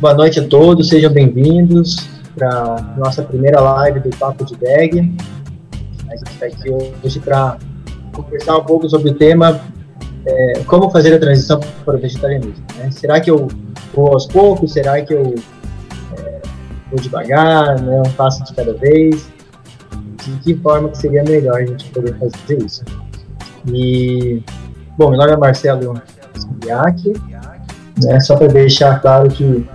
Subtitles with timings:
[0.00, 5.12] Boa noite a todos, sejam bem-vindos para nossa primeira live do Papo de Bag.
[6.08, 7.58] A gente está aqui hoje para
[8.12, 9.60] conversar um pouco sobre o tema
[10.24, 12.64] é, como fazer a transição para o vegetarianismo.
[12.76, 12.92] Né?
[12.92, 13.48] Será que eu
[13.92, 14.72] vou aos poucos?
[14.72, 15.34] Será que eu
[16.16, 16.40] é,
[16.92, 17.80] vou devagar?
[17.80, 18.00] Né?
[18.06, 19.28] Um passo de cada vez?
[20.24, 22.84] De que forma que seria melhor a gente poder fazer isso?
[23.66, 24.44] E,
[24.96, 26.00] bom, meu nome é Marcelo
[26.36, 27.12] Siriac,
[28.00, 28.20] né?
[28.20, 29.66] só para deixar claro que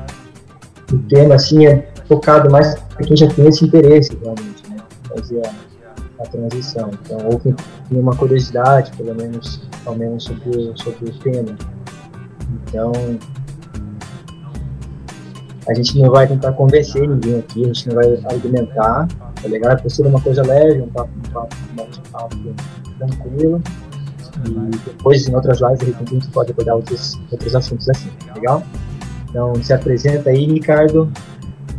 [0.91, 4.77] o tema assim é focado mais para quem já tem esse interesse realmente, né?
[5.15, 6.91] Fazer a, a transição.
[7.01, 11.55] Então, ou quem tem uma curiosidade, pelo menos, ao menos sobre, sobre o tema.
[12.67, 12.91] Então,
[15.67, 19.71] a gente não vai tentar convencer ninguém aqui, a gente não vai argumentar, tá legal?
[19.83, 22.37] É ser uma coisa leve, um papo, um papo, um papo
[22.97, 23.61] tranquilo.
[24.45, 28.63] E depois, em outras lives, a gente pode abordar outros, outros assuntos assim, tá legal?
[29.33, 31.11] Então, se apresenta aí, Ricardo.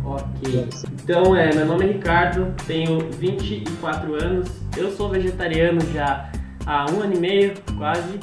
[0.03, 0.67] Ok.
[1.01, 6.29] Então, é, meu nome é Ricardo, tenho 24 anos, eu sou vegetariano já
[6.65, 8.19] há um ano e meio, quase.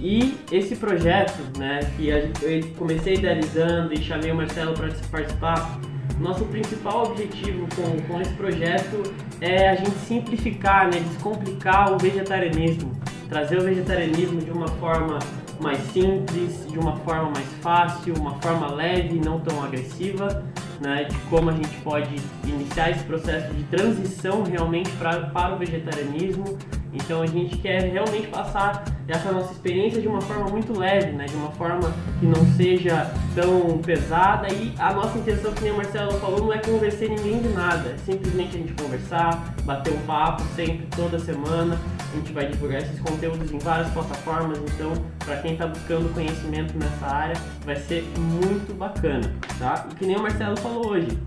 [0.00, 5.78] E esse projeto, né, que eu comecei idealizando e chamei o Marcelo para participar,
[6.18, 9.04] nosso principal objetivo com, com esse projeto
[9.40, 12.90] é a gente simplificar, né, descomplicar o vegetarianismo,
[13.28, 15.20] trazer o vegetarianismo de uma forma
[15.60, 20.44] mais simples, de uma forma mais fácil, uma forma leve, não tão agressiva,
[20.80, 25.58] né, de como a gente pode iniciar esse processo de transição realmente pra, para o
[25.58, 26.58] vegetarianismo.
[26.94, 31.26] Então a gente quer realmente passar essa nossa experiência de uma forma muito leve, né,
[31.26, 34.48] de uma forma que não seja tão pesada.
[34.52, 37.90] E a nossa intenção, que nem o Marcelo falou, não é convencer ninguém de nada,
[37.90, 41.78] é simplesmente a gente conversar, bater um papo sempre, toda semana.
[42.12, 46.78] A gente vai divulgar esses conteúdos em várias plataformas, então para quem está buscando conhecimento
[46.78, 49.86] nessa área, vai ser muito bacana, tá?
[49.90, 51.18] E que nem o Marcelo falou hoje,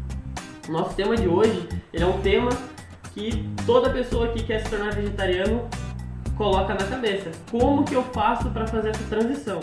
[0.69, 2.49] nosso tema de hoje, ele é um tema
[3.17, 5.67] que toda pessoa que quer se tornar vegetariano
[6.37, 7.31] coloca na cabeça.
[7.49, 9.59] Como que eu faço para fazer essa transição?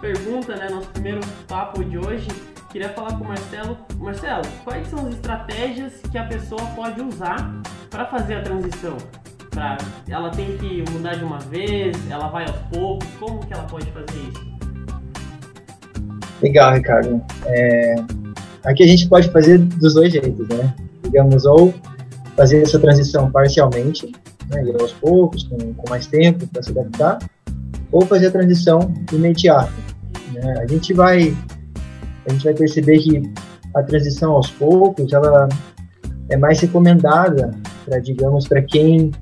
[0.00, 2.28] pergunta, né, nosso primeiro papo de hoje,
[2.74, 3.78] queria falar com o Marcelo.
[4.00, 8.96] Marcelo, quais são as estratégias que a pessoa pode usar para fazer a transição?
[9.52, 13.62] Pra, ela tem que mudar de uma vez, ela vai aos poucos, como que ela
[13.62, 14.54] pode fazer isso?
[16.42, 17.24] Legal, Ricardo.
[17.46, 17.94] É,
[18.64, 20.74] aqui a gente pode fazer dos dois jeitos, né?
[21.04, 21.72] Digamos, ou
[22.36, 24.10] fazer essa transição parcialmente,
[24.50, 27.20] né, ir aos poucos, com, com mais tempo para se adaptar,
[27.92, 29.72] ou fazer a transição imediata.
[30.32, 30.54] Né?
[30.58, 31.36] A gente vai
[32.26, 33.32] a gente vai perceber que
[33.74, 35.48] a transição aos poucos ela
[36.28, 37.50] é mais recomendada
[37.84, 39.12] para digamos para quem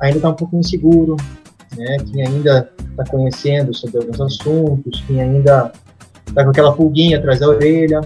[0.00, 1.16] ainda está um pouco inseguro,
[1.76, 1.98] né?
[2.10, 5.72] Quem ainda está conhecendo sobre alguns assuntos, quem ainda
[6.26, 8.00] está com aquela pulguinha atrás da orelha.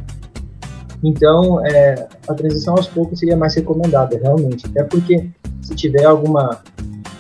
[1.02, 4.66] Então, é, a transição aos poucos seria mais recomendada, realmente.
[4.66, 5.30] Até porque
[5.62, 6.60] se tiver alguma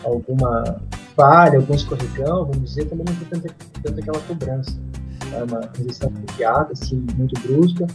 [0.04, 0.80] alguma
[1.14, 4.72] falha, algum escorregão, vamos dizer, também não tem tanta, tanta aquela cobrança
[5.34, 7.86] é uma transição imediata, assim, muito brusca,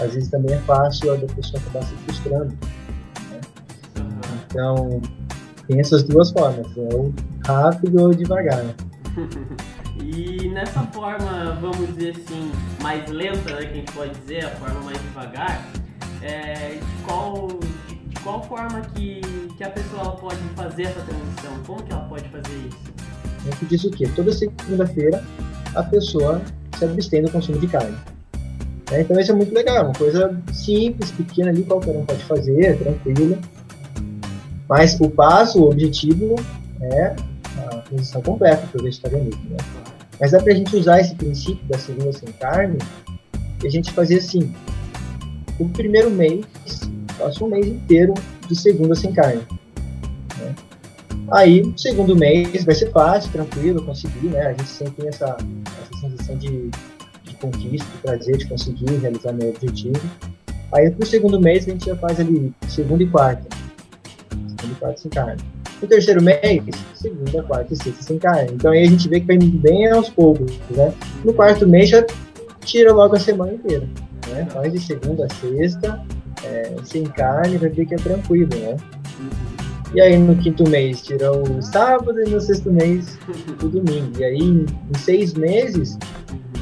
[0.00, 2.58] às vezes também é fácil a pessoa acabar se frustrando.
[3.28, 3.40] Né?
[4.46, 5.00] Então,
[5.66, 7.12] tem essas duas formas, é ou
[7.46, 8.62] rápido ou devagar.
[8.62, 8.74] Né?
[10.04, 12.50] E nessa forma, vamos dizer assim,
[12.82, 15.64] mais lenta, né, que a gente pode dizer, a forma mais devagar,
[16.22, 17.48] é, de, qual,
[17.88, 19.20] de, de, qual forma que,
[19.56, 21.62] que a pessoa pode fazer essa transição?
[21.66, 22.78] Como que ela pode fazer isso?
[23.38, 24.08] A gente diz o quê?
[24.16, 25.22] Toda segunda-feira
[25.74, 26.42] a pessoa
[26.82, 27.96] se abstém do consumo de carne.
[28.90, 32.78] É, então isso é muito legal, uma coisa simples, pequena ali, qualquer um pode fazer,
[32.78, 33.38] tranquila.
[34.68, 36.36] Mas o passo, o objetivo
[36.80, 37.16] é
[37.58, 39.50] a transição completa para o vegetarianismo.
[39.50, 39.56] Né?
[40.20, 42.78] Mas dá para a gente usar esse princípio da segunda sem carne
[43.62, 44.52] e a gente fazer assim,
[45.58, 46.44] o primeiro mês,
[47.18, 48.14] passa um mês inteiro
[48.48, 49.42] de segunda sem carne.
[50.38, 50.54] Né?
[51.32, 54.48] Aí, o segundo mês vai ser fácil, tranquilo, conseguir, né?
[54.48, 55.34] A gente sempre tem essa,
[55.66, 56.70] essa sensação de,
[57.24, 59.98] de conquista, de prazer de conseguir realizar meu objetivo.
[60.72, 63.48] Aí, pro segundo mês, a gente já faz ali segunda e quarta.
[64.30, 65.42] Segunda e quarta sem carne.
[65.80, 66.62] No terceiro mês,
[66.94, 68.50] segunda, quarta e sexta sem carne.
[68.52, 70.92] Então, aí a gente vê que vai bem aos poucos, né?
[71.24, 72.04] No quarto mês, já
[72.60, 73.88] tira logo a semana inteira,
[74.28, 74.46] né?
[74.50, 76.04] Faz de segunda a sexta,
[76.44, 78.76] é, sem carne, vai ver que é tranquilo, né?
[79.94, 83.18] E aí no quinto mês tira o sábado e no sexto mês
[83.62, 84.18] o domingo.
[84.18, 84.66] E aí em
[84.98, 85.98] seis meses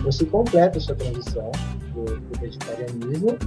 [0.02, 1.50] você completa a sua transição
[1.92, 3.38] para o vegetarianismo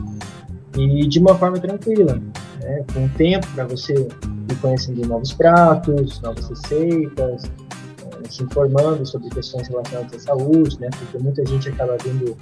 [0.77, 2.21] e de uma forma tranquila,
[2.61, 2.85] né?
[2.93, 9.67] com tempo para você ir conhecendo novos pratos, novas receitas, eh, se informando sobre questões
[9.67, 10.89] relacionadas à saúde, né?
[10.97, 12.37] porque muita gente acaba vindo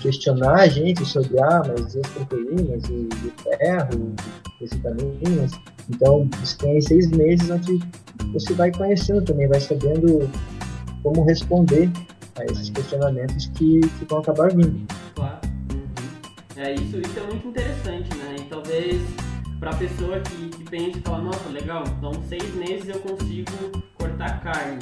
[0.00, 4.14] questionar a gente sobre, ah, mas as proteínas e o ferro,
[4.62, 5.52] as vitaminas.
[5.88, 7.78] Então, você tem seis meses onde
[8.32, 10.28] você vai conhecendo também, vai sabendo
[11.02, 11.90] como responder
[12.38, 14.86] a esses questionamentos que, que vão acabar vindo.
[15.14, 15.38] Claro.
[15.72, 16.62] Uhum.
[16.62, 18.36] É, isso, isso é muito interessante, né?
[18.38, 19.00] E talvez
[19.60, 23.82] para a pessoa que, que pensa e fala, nossa, legal, então seis meses eu consigo
[23.94, 24.78] cortar carne.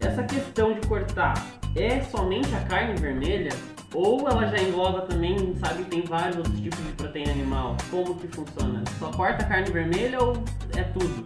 [0.00, 1.34] Essa questão de cortar
[1.76, 3.50] é somente a carne vermelha?
[3.94, 7.76] Ou ela já engloba também, sabe, tem vários outros tipos de proteína animal?
[7.90, 8.82] Como que funciona?
[8.98, 10.32] Só corta carne vermelha ou
[10.76, 11.24] é tudo?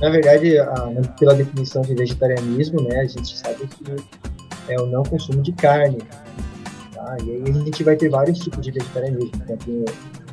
[0.00, 3.84] Na verdade, a, pela definição de vegetarianismo, né, a gente sabe que
[4.68, 5.98] é o não consumo de carne.
[6.94, 7.16] Tá?
[7.24, 9.44] E aí a gente vai ter vários tipos de vegetarianismo.
[9.46, 9.56] Né?
[9.64, 9.84] Tem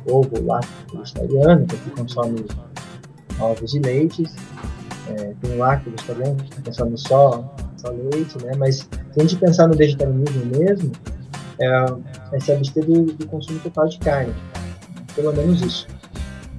[0.06, 2.46] o ovo, lácteo vegetariano, que consome
[3.40, 4.34] ovos e leites.
[5.08, 7.54] É, tem o lácteo vegetariano, que consome só
[7.88, 8.52] leite, né?
[8.56, 8.88] Mas se
[9.18, 10.92] a gente pensar no vegetarianismo mesmo,
[11.58, 11.86] é,
[12.32, 14.34] é se abster do, do, consumo total de carne,
[15.14, 15.86] pelo menos isso.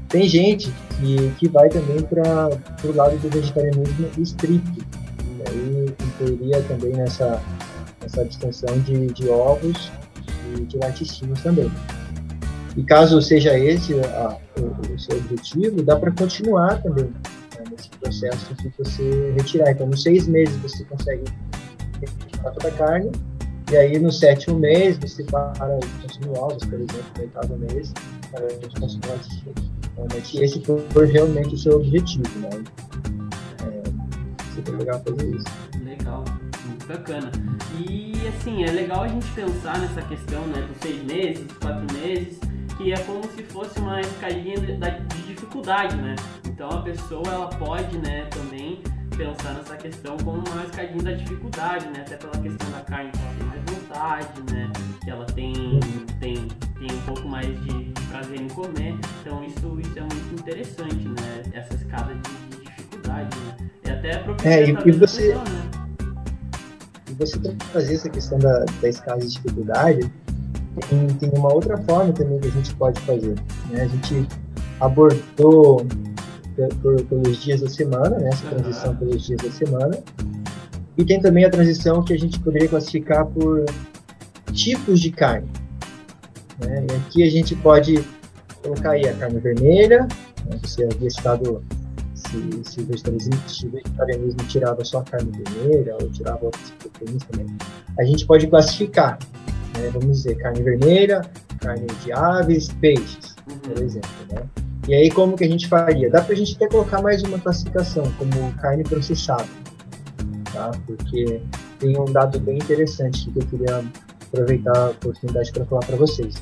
[0.09, 2.49] Tem gente que, que vai também para
[2.83, 7.41] o lado do vegetarianismo estricto, e aí incluiria também nessa,
[8.01, 9.91] nessa distinção de, de ovos
[10.55, 11.71] e de laticínios também.
[12.75, 17.09] E caso seja esse a, o, o seu objetivo, dá para continuar também
[18.01, 19.71] processo de você retirar.
[19.71, 21.23] Então, nos seis meses você consegue
[21.99, 23.11] retirar toda a carne,
[23.71, 27.93] e aí no sétimo mês você para de consumir ovos, por exemplo, no oitavo mês,
[28.31, 29.01] para de consumir.
[29.93, 30.07] Então,
[30.41, 30.61] esse
[30.91, 32.49] foi realmente o seu objetivo, né?
[33.63, 35.45] É, super legal fazer isso.
[35.83, 36.25] Legal,
[36.65, 37.31] muito bacana.
[37.79, 41.97] E assim, é legal a gente pensar nessa questão né, dos seis meses, dos quatro
[41.97, 42.39] meses,
[42.77, 45.20] que é como se fosse uma escalinha de, de
[45.51, 46.15] dificuldade, né?
[46.47, 48.81] Então a pessoa ela pode, né, também
[49.17, 52.05] pensar nessa questão como uma escadinha da dificuldade, né?
[52.07, 54.71] Até pela questão da carne que ela tem mais vontade, né?
[55.03, 55.79] Que ela tem,
[56.19, 56.35] tem,
[56.79, 58.97] tem um pouco mais de, de prazer em comer.
[59.21, 61.43] Então isso, isso é muito interessante, né?
[61.53, 63.69] Essa escada de, de dificuldade, né?
[63.85, 65.71] E até a é, e, e você, pessoa, né?
[67.09, 67.39] E você
[67.71, 70.11] trazer essa questão da, da escala de dificuldade,
[70.87, 73.35] tem, tem uma outra forma também que a gente pode fazer.
[73.69, 73.81] Né?
[73.81, 74.27] A gente
[74.81, 75.85] abordou
[76.81, 78.29] por, pelos dias da semana, né?
[78.29, 79.97] essa transição pelos dias da semana.
[80.97, 83.65] E tem também a transição que a gente poderia classificar por
[84.51, 85.49] tipos de carne.
[86.59, 86.85] Né?
[86.89, 88.03] E aqui a gente pode
[88.61, 90.07] colocar aí a carne vermelha,
[90.45, 90.59] né?
[90.61, 91.63] você havia citado
[92.13, 96.71] se, se, o vegetarianismo, se o vegetarianismo tirava só a carne vermelha ou tirava outras
[96.71, 97.47] proteínas também.
[97.97, 99.17] A gente pode classificar,
[99.77, 99.89] né?
[99.93, 101.21] vamos dizer, carne vermelha,
[101.59, 103.83] carne de aves, peixes, por uhum.
[103.83, 104.09] exemplo.
[104.31, 104.60] Né?
[104.87, 106.09] E aí como que a gente faria?
[106.09, 109.47] Dá para a gente até colocar mais uma classificação, como carne processada,
[110.51, 110.71] tá?
[110.87, 111.41] Porque
[111.79, 113.83] tem um dado bem interessante que eu queria
[114.27, 116.35] aproveitar a oportunidade para falar para vocês.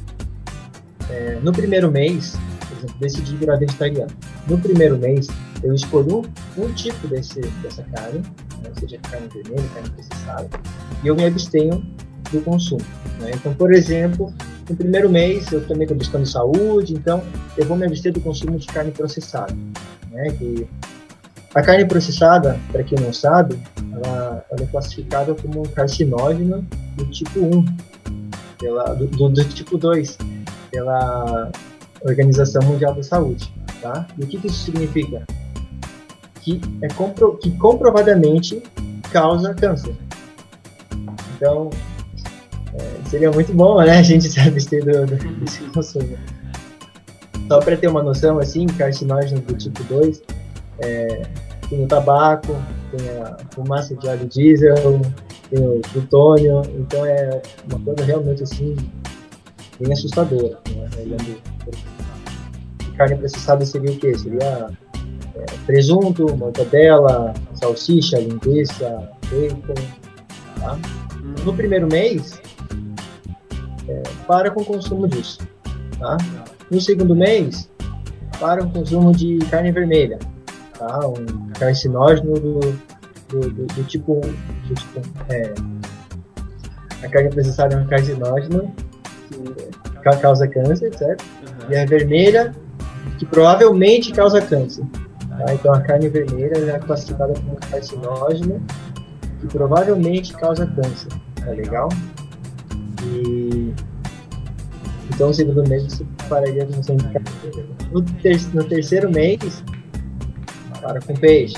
[1.10, 2.38] É, no primeiro mês,
[2.68, 4.12] por exemplo, decidi virar vegetariano.
[4.48, 5.28] No primeiro mês,
[5.64, 6.14] eu escolhi
[6.58, 8.20] um, tipo desse, dessa carne,
[8.64, 10.50] né, seja carne vermelha, carne processada,
[11.04, 11.84] e eu me abstenho
[12.32, 12.86] do consumo.
[13.20, 13.32] Né?
[13.34, 14.34] Então, por exemplo,
[14.70, 17.24] no primeiro mês eu também estou buscando saúde, então
[17.58, 19.56] eu vou me abster do consumo de carne processada.
[20.12, 20.32] Né?
[20.32, 20.68] Que
[21.54, 23.60] a carne processada, para quem não sabe,
[23.94, 27.66] ela, ela, é classificada como carcinógeno do tipo 1,
[28.60, 30.18] pela, do, do, do tipo 2,
[30.70, 31.52] pela
[32.02, 33.52] Organização Mundial da Saúde.
[33.82, 34.06] Tá?
[34.18, 35.26] E o que, que isso significa?
[36.42, 38.62] Que, é compro, que comprovadamente
[39.12, 39.96] causa câncer.
[41.36, 41.70] Então,
[42.74, 46.18] é, seria muito bom, né, a gente se abster do, do, desse consumo.
[47.48, 50.22] Só para ter uma noção, assim, carcinógenos do tipo 2,
[50.80, 51.24] é,
[51.70, 52.56] tem o tabaco,
[52.92, 55.02] tem a fumaça de óleo diesel,
[55.50, 58.76] tem o plutônio, então é uma coisa realmente, assim,
[59.80, 60.60] bem assustadora.
[60.70, 61.38] Né?
[62.96, 64.16] Carne processada seria o quê?
[64.16, 64.70] Seria
[65.36, 69.74] é, presunto, mortadela, salsicha, linguiça, bacon,
[70.60, 70.78] tá?
[71.46, 72.40] No primeiro mês,
[74.30, 75.40] para com o consumo disso.
[75.98, 76.16] Tá?
[76.70, 77.68] No segundo mês,
[78.40, 80.20] para o consumo de carne vermelha,
[80.78, 81.00] tá?
[81.08, 82.60] um carcinógeno do,
[83.28, 85.52] do, do, do tipo, do tipo é,
[87.04, 88.72] a carne processada é um carcinógeno
[89.30, 91.24] que causa câncer, certo?
[91.24, 91.72] Uhum.
[91.72, 92.54] E a vermelha,
[93.18, 94.86] que provavelmente causa câncer.
[95.28, 95.54] Tá?
[95.56, 98.62] Então a carne vermelha é classificada como carcinógeno
[99.40, 101.10] que provavelmente causa câncer.
[101.44, 101.90] Tá legal?
[103.04, 103.74] E
[105.14, 106.94] então, no segundo mês, você pararia com você
[107.92, 109.64] no, ter no terceiro mês,
[110.82, 111.58] para com peixe.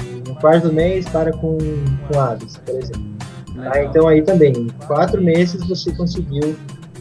[0.00, 1.58] E no quarto mês, para com,
[2.08, 3.16] com aves, por exemplo.
[3.58, 6.56] Ah, então, aí também, em quatro meses, você conseguiu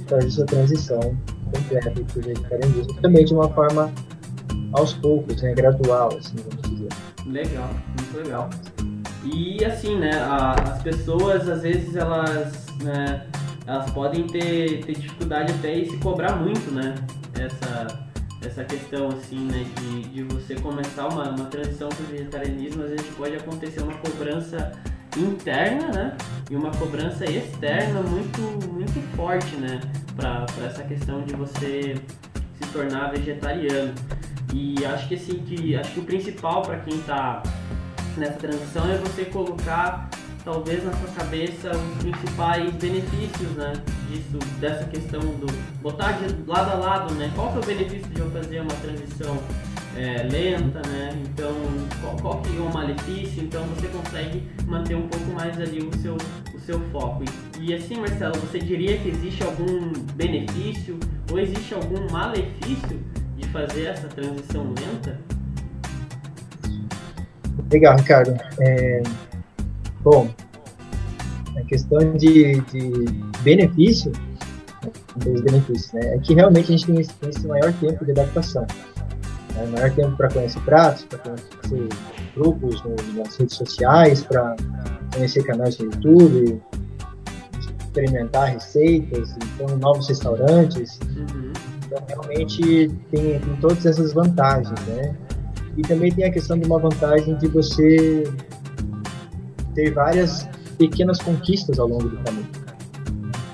[0.07, 0.99] fazer sua transição
[1.53, 2.93] completa para o vegetarianismo.
[3.01, 3.91] Também de uma forma
[4.73, 6.89] aos poucos, né, gradual, assim, vamos dizer.
[7.25, 8.49] Legal, muito legal.
[9.23, 13.25] E assim, né, a, as pessoas às vezes elas, né,
[13.67, 16.95] elas podem ter, ter dificuldade até em se cobrar muito, né?
[17.39, 18.07] Essa,
[18.45, 22.89] essa questão assim, né, de, de você começar uma, uma transição para o vegetarianismo, às
[22.91, 24.71] vezes pode acontecer uma cobrança
[25.17, 26.17] interna, né?
[26.49, 29.79] E uma cobrança externa muito, muito forte, né?
[30.15, 31.95] Para essa questão de você
[32.61, 33.93] se tornar vegetariano.
[34.53, 37.41] E acho que assim, que acho que o principal para quem está
[38.15, 40.09] nessa transição é você colocar
[40.45, 43.73] talvez na sua cabeça os principais benefícios, né,
[44.07, 45.47] disso, dessa questão do
[45.81, 48.75] botar de lado a lado, né, qual que é o benefício de eu fazer uma
[48.75, 49.37] transição
[49.97, 51.51] é, lenta, né, então
[51.99, 55.91] qual, qual que é o malefício, então você consegue manter um pouco mais ali o
[55.97, 56.15] seu,
[56.53, 57.23] o seu foco.
[57.59, 60.99] E, e assim, Marcelo, você diria que existe algum benefício
[61.31, 63.03] ou existe algum malefício
[63.35, 65.19] de fazer essa transição lenta?
[67.71, 68.37] Legal, Ricardo.
[68.59, 69.01] É,
[70.05, 70.29] bom,
[71.57, 72.91] a questão de, de
[73.41, 74.11] benefício,
[75.15, 78.11] dos benefícios, né, é que realmente a gente tem esse, tem esse maior tempo de
[78.11, 78.67] adaptação.
[79.55, 81.89] Né, maior tempo para conhecer pratos, para conhecer
[82.35, 84.55] grupos no, nas redes sociais, para
[85.11, 86.61] conhecer canais no YouTube,
[87.59, 90.99] experimentar receitas, então novos restaurantes.
[91.85, 95.15] Então, realmente tem, tem todas essas vantagens, né?
[95.77, 98.23] E também tem a questão de uma vantagem de você
[99.75, 102.47] ter várias pequenas conquistas ao longo do caminho.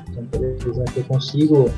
[0.10, 1.70] Então, por exemplo, eu consigo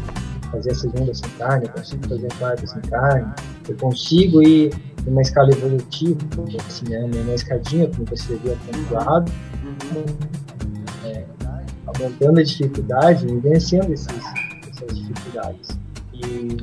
[0.51, 3.33] fazer a segunda sem carne, eu consigo fazer a quarta sem carne,
[3.67, 4.71] eu consigo ir
[5.05, 6.19] numa escala evolutiva,
[6.67, 9.31] assim, né, numa escadinha, como você havia pontuado,
[9.63, 11.09] uhum.
[11.09, 11.25] é,
[11.87, 14.23] aumentando a dificuldade e vencendo esses,
[14.69, 15.69] essas dificuldades.
[16.13, 16.57] E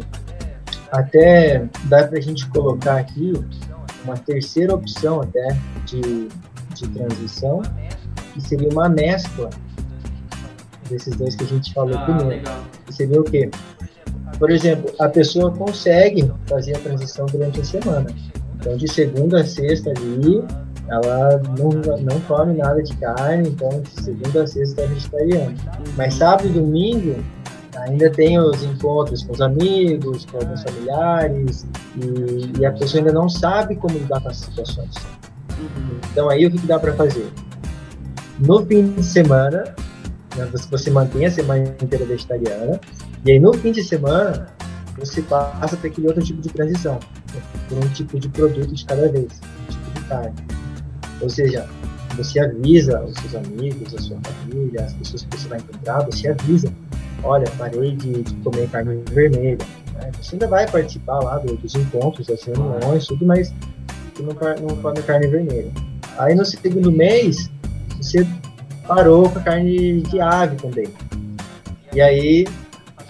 [0.90, 3.32] até dá para a gente colocar aqui
[4.04, 6.28] uma terceira opção até de,
[6.86, 7.62] de transição,
[8.32, 9.50] que seria uma mescla
[10.88, 12.28] desses dois que a gente falou ah, primeiro.
[12.28, 12.64] Legal.
[12.86, 13.50] Que seria o quê?
[14.38, 18.10] Por exemplo, a pessoa consegue fazer a transição durante a semana.
[18.58, 20.42] Então, de segunda a sexta ali,
[20.88, 21.70] ela não,
[22.00, 25.54] não come nada de carne, então de segunda a sexta é vegetariana.
[25.96, 27.22] Mas sábado e domingo,
[27.76, 33.12] ainda tem os encontros com os amigos, com alguns familiares, e, e a pessoa ainda
[33.12, 34.94] não sabe como lidar com essas situações.
[36.10, 37.28] Então aí o que, dá para fazer?
[38.38, 39.74] No fim de semana,
[40.36, 42.80] né, você, mantém a semana inteira vegetariana,
[43.24, 44.46] e aí no fim de semana
[44.98, 46.98] você passa para aquele outro tipo de transição,
[47.68, 50.34] por um tipo de produto de cada vez, um tipo de carne.
[51.20, 51.66] Ou seja,
[52.16, 56.28] você avisa os seus amigos, a sua família, as pessoas que você vai encontrar, você
[56.28, 56.72] avisa
[57.22, 59.58] olha, parei de, de comer carne vermelha.
[59.94, 60.10] Né?
[60.20, 63.52] Você ainda vai participar lá dos encontros, das reuniões, tudo, mas
[64.20, 65.70] você não, não come carne vermelha.
[66.18, 67.50] Aí no segundo mês,
[68.00, 68.26] você
[68.86, 70.88] parou com a carne de ave também.
[71.92, 72.46] E aí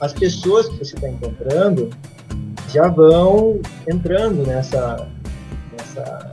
[0.01, 1.91] as pessoas que você está encontrando
[2.69, 5.09] já vão entrando nessa,
[5.73, 6.31] nessa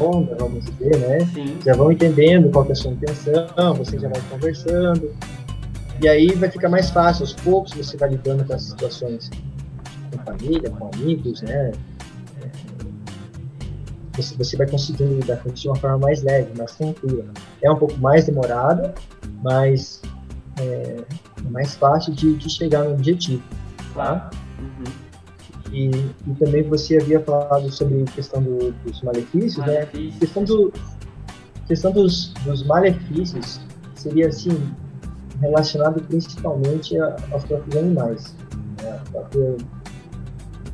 [0.00, 1.20] onda, vamos dizer, né?
[1.32, 1.56] Sim.
[1.64, 5.14] Já vão entendendo qual é a sua intenção, você já vai conversando.
[6.02, 9.30] E aí vai ficar mais fácil, aos poucos você vai lidando com as situações
[10.10, 11.72] com família, com amigos, né?
[14.20, 17.24] Você, você vai conseguindo lidar com isso de uma forma mais leve, mais tranquila.
[17.62, 18.94] É um pouco mais demorada,
[19.42, 20.02] mas
[20.60, 21.04] é,
[21.44, 23.42] é mais fácil de, de, chegar no objetivo.
[23.94, 24.30] Tá?
[24.58, 25.10] Uhum.
[25.72, 25.86] E,
[26.26, 30.18] e, também você havia falado sobre a questão do, dos malefícios, malefícios, né?
[30.18, 30.72] questão, do,
[31.66, 33.60] questão dos, dos malefícios
[33.94, 34.50] seria assim
[35.40, 38.34] relacionado principalmente aos próprios animais.
[38.82, 39.00] Né?
[39.10, 39.56] Própria,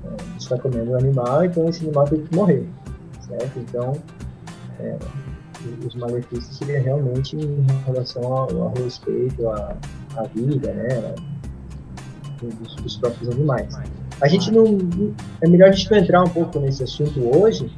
[0.05, 2.67] é, está comendo um animal, então esse animal tem que morrer,
[3.29, 3.59] certo?
[3.59, 3.93] Então,
[4.81, 4.97] é,
[5.85, 9.77] os malefícios seriam realmente em relação ao, ao respeito à,
[10.17, 11.15] à, vida, né?
[12.41, 13.75] Dos, dos, próprios animais.
[14.21, 14.65] A gente não.
[15.41, 17.73] É melhor a gente não entrar um pouco nesse assunto hoje,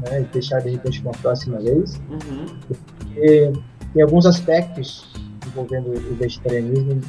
[0.00, 0.22] né?
[0.22, 2.46] E deixar de repente uma próxima vez, uhum.
[2.66, 3.52] porque
[3.92, 5.12] tem alguns aspectos
[5.46, 7.00] envolvendo o vegetarianismo,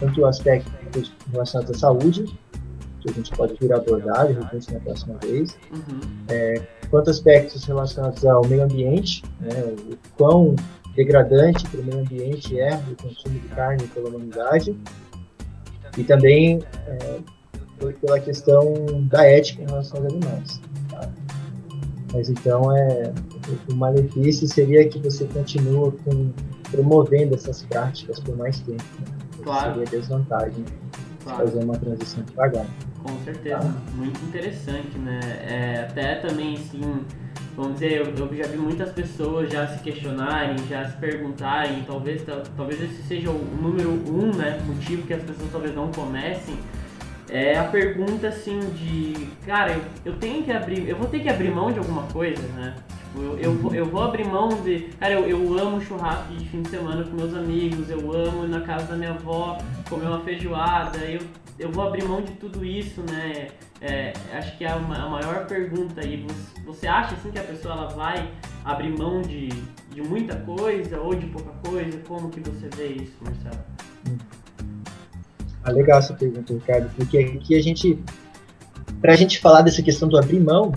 [0.00, 2.24] tanto aspectos relacionados à saúde,
[3.00, 6.00] que a gente pode vir abordar de repente na próxima vez, uhum.
[6.28, 6.62] é,
[6.92, 9.48] quanto aspectos relacionados ao meio ambiente, né,
[9.90, 10.54] o quão
[10.94, 14.76] degradante para o meio ambiente é o consumo de carne pela humanidade
[15.96, 17.20] e também é,
[17.98, 18.74] pela questão
[19.10, 20.60] da ética em relação aos animais.
[20.90, 21.10] Tá?
[22.12, 23.10] Mas então é
[23.70, 26.30] o malefício seria que você continua com,
[26.70, 28.84] promovendo essas práticas por mais tempo.
[29.00, 29.06] Né?
[29.42, 29.78] Claro.
[29.78, 30.64] Seria desvantagem
[31.22, 31.44] claro.
[31.44, 32.66] fazer uma transição devagar.
[33.02, 35.20] Com certeza, muito interessante, né?
[35.48, 37.04] É, até também assim
[37.56, 42.22] vamos dizer, eu, eu, já vi muitas pessoas já se questionarem, já se perguntarem, talvez,
[42.56, 46.56] talvez esse seja o número um, né, motivo que as pessoas talvez não comecem,
[47.28, 51.28] é a pergunta assim de, cara, eu, eu tenho que abrir, eu vou ter que
[51.28, 52.74] abrir mão de alguma coisa, né?
[53.12, 56.62] Tipo, eu, eu, eu vou abrir mão de, cara, eu, eu amo churrasco de fim
[56.62, 60.20] de semana com meus amigos, eu amo ir na casa da minha avó comer uma
[60.20, 61.20] feijoada, eu,
[61.58, 63.48] eu vou abrir mão de tudo isso, né?
[63.82, 66.24] É, acho que é a, maior pergunta aí.
[66.26, 68.30] Você, você, acha assim que a pessoa ela vai
[68.64, 71.98] abrir mão de, de muita coisa ou de pouca coisa?
[72.08, 73.62] Como que você vê isso, Marcelo?
[75.64, 77.98] Ah, legal essa pergunta, Ricardo, porque aqui a gente,
[79.00, 80.72] para a gente falar dessa questão do abrir mão,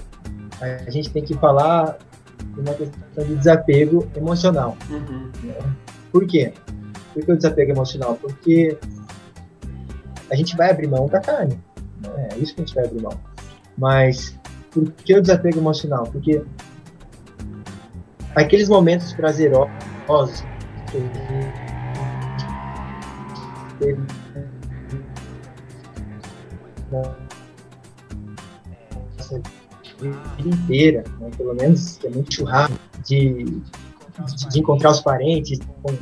[0.60, 1.98] a gente tem que falar
[2.40, 4.78] de uma questão de desapego emocional.
[4.90, 5.32] Uhum.
[5.44, 5.76] Né?
[6.12, 6.54] Por quê?
[7.14, 8.16] Por que o desapego emocional?
[8.16, 8.78] Porque
[10.30, 11.60] a gente vai abrir mão da carne.
[12.02, 12.30] Né?
[12.32, 13.20] É isso que a gente vai abrir mão.
[13.78, 14.38] Mas
[14.72, 16.04] por que o desapego emocional?
[16.04, 16.42] Porque
[18.36, 20.44] aqueles momentos prazerosos
[20.92, 21.00] que
[23.80, 24.02] teve
[26.92, 27.26] nossa
[30.38, 31.30] vida inteira, né?
[31.38, 35.94] pelo menos é muito churrasco, de, de, de, encontrar os parentes, com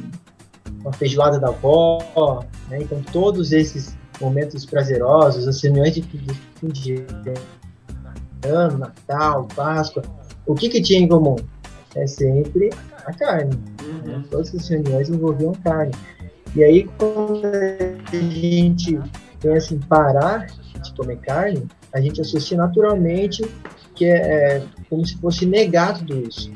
[0.81, 2.79] uma feijoada da avó, né?
[2.81, 7.05] então todos esses momentos prazerosos, as reuniões de, de fim de
[8.45, 10.03] ano, Natal, Páscoa,
[10.45, 11.35] o que que tinha em comum?
[11.95, 12.69] É sempre
[13.05, 13.55] a carne.
[14.05, 14.15] Né?
[14.15, 14.23] Uhum.
[14.23, 15.93] Todas as reuniões envolviam carne.
[16.55, 18.99] E aí, quando a gente
[19.39, 23.43] pensa em parar de comer carne, a gente associa naturalmente
[23.95, 26.51] que é, é como se fosse negar tudo isso.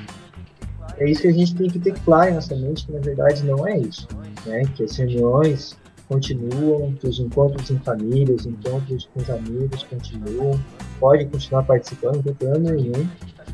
[0.97, 3.43] É isso que a gente tem que ter claro em nossa mente, que na verdade
[3.45, 4.07] não é isso.
[4.45, 4.63] Né?
[4.75, 10.59] Que as reuniões, continuam, que os encontros em família, os encontros com os amigos continuam,
[10.99, 13.07] pode continuar participando, não tem problema nenhum.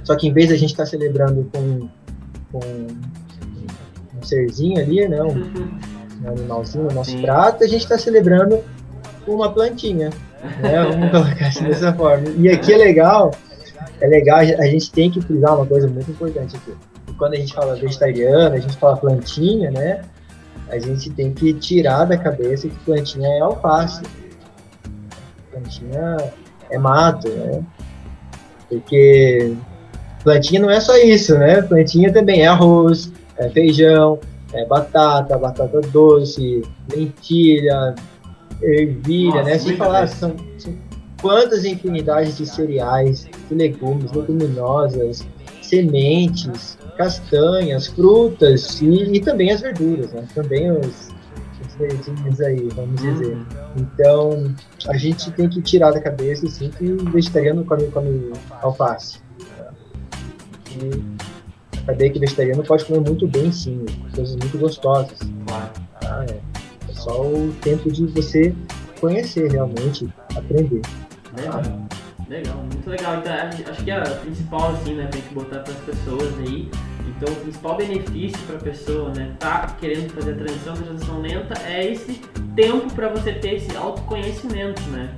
[0.04, 1.90] Só que em vez de a gente estar tá celebrando com,
[2.52, 2.60] com
[4.18, 5.36] um serzinho ali, né, um,
[6.24, 7.22] um animalzinho no nosso Sim.
[7.22, 8.64] prato, a gente está celebrando
[9.26, 10.12] com uma plantinha.
[10.62, 10.84] Né?
[10.84, 12.30] Vamos colocar assim dessa forma.
[12.38, 13.32] E aqui é legal,
[14.02, 16.74] é legal, a gente tem que frisar uma coisa muito importante aqui.
[17.18, 20.02] Quando a gente fala vegetariano, a gente fala plantinha, né?
[20.74, 24.02] a gente tem que tirar da cabeça que plantinha é alface.
[25.52, 26.18] Plantinha
[26.70, 27.64] é mato, né?
[28.68, 29.56] Porque
[30.24, 31.62] plantinha não é só isso, né?
[31.62, 34.20] Plantinha também é arroz, é feijão,
[34.52, 37.94] é batata, batata doce, lentilha,
[38.62, 39.58] ervilha, Nossa, né?
[39.60, 40.74] Sem falar, são, são
[41.24, 45.26] quantas infinidades de cereais, de legumes, leguminosas,
[45.62, 50.28] sementes, castanhas, frutas e, e também as verduras, né?
[50.36, 51.14] Também os,
[51.66, 53.14] os verdinhos aí, vamos uhum.
[53.14, 53.38] dizer.
[53.78, 54.54] Então,
[54.90, 59.20] a gente tem que tirar da cabeça, assim, que o vegetariano come, come alface.
[60.72, 65.20] E saber que o vegetariano pode comer muito bem, sim, coisas muito gostosas.
[65.50, 66.34] Ah, é.
[66.34, 68.54] é só o tempo de você
[69.00, 70.82] conhecer realmente, aprender.
[71.36, 71.62] Legal,
[72.30, 73.18] legal muito legal.
[73.18, 76.70] Então, acho que a principal, assim, né, pra gente botar para as pessoas aí,
[77.08, 81.22] então, o principal benefício para a pessoa, né, tá querendo fazer a transição, a transição
[81.22, 82.22] lenta, é esse
[82.56, 85.10] tempo para você ter esse autoconhecimento, né?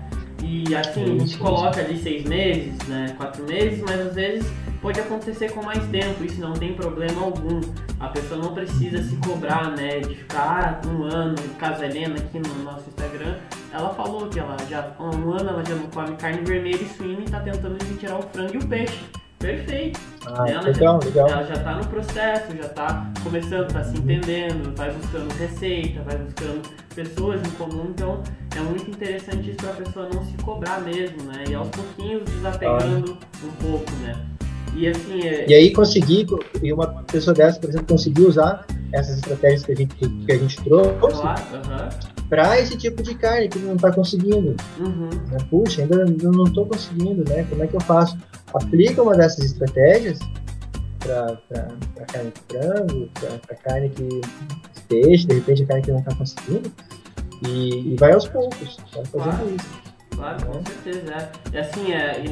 [0.44, 5.00] E assim, a gente coloca ali seis meses, né, quatro meses, mas às vezes pode
[5.00, 7.62] acontecer com mais tempo, isso não tem problema algum.
[8.00, 12.16] A pessoa não precisa se cobrar, né, de ficar ah, um ano, caso a Helena
[12.16, 13.38] aqui no nosso Instagram,
[13.76, 16.90] ela falou que ela já, há um ano ela já não come carne vermelha e
[16.98, 19.00] suína e está tentando tirar o frango e o peixe.
[19.38, 20.00] Perfeito.
[20.26, 21.30] Ah, ela, legal, já, legal.
[21.30, 26.18] ela já está no processo, já está começando, está se entendendo, vai buscando receita, vai
[26.18, 26.62] buscando
[26.96, 28.24] pessoas em comum, então
[28.56, 31.44] é muito interessante isso para a pessoa não se cobrar mesmo, né?
[31.50, 33.46] E aos pouquinhos desapegando ah.
[33.46, 34.26] um pouco, né?
[34.74, 35.46] E assim é...
[35.48, 36.26] E aí conseguir,
[36.64, 40.38] e uma pessoa dessa, por exemplo, conseguir usar essas estratégias que a gente, que a
[40.38, 41.22] gente trouxe.
[41.22, 44.56] Claro, uh -huh para esse tipo de carne que não está conseguindo.
[44.80, 45.10] Uhum.
[45.32, 45.38] Né?
[45.50, 47.46] Puxa, ainda não estou conseguindo, né?
[47.50, 48.18] Como é que eu faço?
[48.54, 50.20] Aplica uma dessas estratégias
[51.00, 51.38] para
[52.08, 53.10] carne de frango,
[53.46, 54.22] para carne que
[54.88, 56.72] peixe, de repente a carne que não está conseguindo,
[57.48, 59.95] e, e, vai aos poucos, vai fazendo isso.
[60.16, 61.32] Claro, com certeza.
[61.52, 61.60] É.
[61.60, 62.24] Assim, é,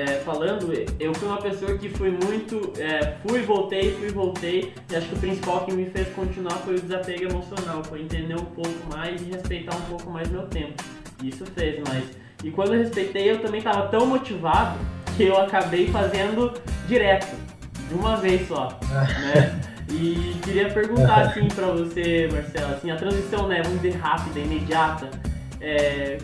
[0.00, 2.72] é, falando, eu fui uma pessoa que fui muito.
[2.78, 4.72] É, fui, voltei, fui, voltei.
[4.90, 7.82] E acho que o principal que me fez continuar foi o desapego emocional.
[7.84, 10.82] Foi entender um pouco mais e respeitar um pouco mais meu tempo.
[11.22, 12.04] Isso fez, mas.
[12.44, 14.78] E quando eu respeitei, eu também estava tão motivado
[15.16, 16.52] que eu acabei fazendo
[16.88, 17.36] direto,
[17.88, 18.78] de uma vez só.
[18.90, 19.60] né?
[19.88, 25.10] E queria perguntar assim para você, Marcelo, assim, a transição, né, vamos dizer, rápida, imediata,
[25.60, 26.18] é,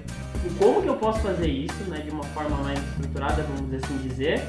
[0.59, 4.43] como que eu posso fazer isso, né, de uma forma mais estruturada, vamos assim dizer,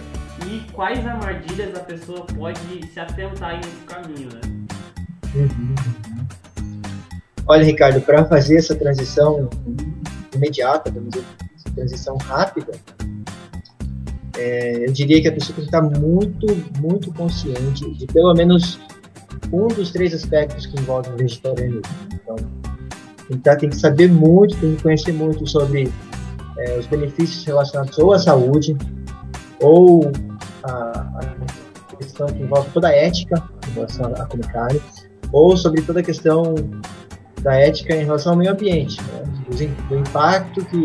[0.46, 2.60] e quais armadilhas a pessoa pode
[2.94, 4.42] se atentar nesse caminho, né?
[7.46, 9.50] Olha, Ricardo, para fazer essa transição
[10.34, 11.26] imediata, vamos dizer,
[11.56, 12.72] essa transição rápida,
[14.38, 16.48] é, eu diria que a pessoa tem que estar muito,
[16.80, 18.80] muito consciente de pelo menos
[19.52, 21.82] um dos três aspectos que envolvem o vegetarianismo.
[22.14, 22.36] Então,
[23.30, 25.92] então tem que saber muito, tem que conhecer muito sobre
[26.58, 28.76] é, os benefícios relacionados ou à saúde,
[29.62, 30.12] ou
[30.64, 34.82] a, a, questão que envolve toda a ética em relação comer carne,
[35.32, 36.56] ou sobre toda a questão
[37.42, 39.24] da ética em relação ao meio ambiente, né?
[39.50, 40.84] do, do impacto que,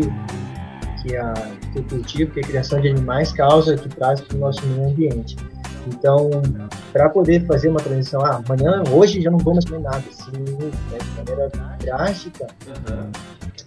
[1.01, 1.33] que, a,
[1.73, 4.89] que o cultivo, que a criação de animais causa, que traz para o nosso meio
[4.89, 5.35] ambiente.
[5.87, 6.29] Então,
[6.91, 10.31] para poder fazer uma transição, ah, amanhã, hoje já não vou mais comer nada, assim,
[10.31, 13.09] né, de maneira drástica, uhum.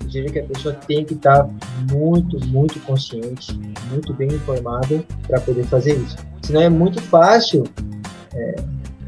[0.01, 1.51] eu diria que a pessoa tem que estar tá
[1.93, 3.59] muito, muito consciente,
[3.91, 6.17] muito bem informada para poder fazer isso.
[6.43, 7.65] Senão é muito fácil
[8.35, 8.55] é,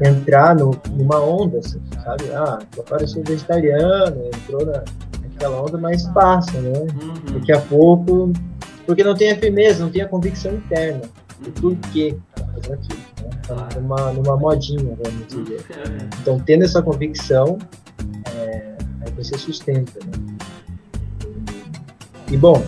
[0.07, 2.31] entrar no, numa onda, assim, sabe?
[2.33, 4.83] Ah, agora eu sou vegetariano, entrou na,
[5.21, 6.79] naquela onda, mas passa, né?
[6.79, 7.39] Uhum.
[7.39, 8.31] Daqui a pouco,
[8.85, 11.01] porque não tem a firmeza, não tem a convicção interna
[11.39, 13.00] do porquê fazendo aquilo.
[13.49, 13.67] Né?
[13.69, 15.65] Tá numa, numa modinha, vamos dizer.
[16.21, 17.57] Então, tendo essa convicção,
[18.35, 19.99] é, aí você sustenta.
[20.05, 20.37] Né?
[22.31, 22.63] E, bom,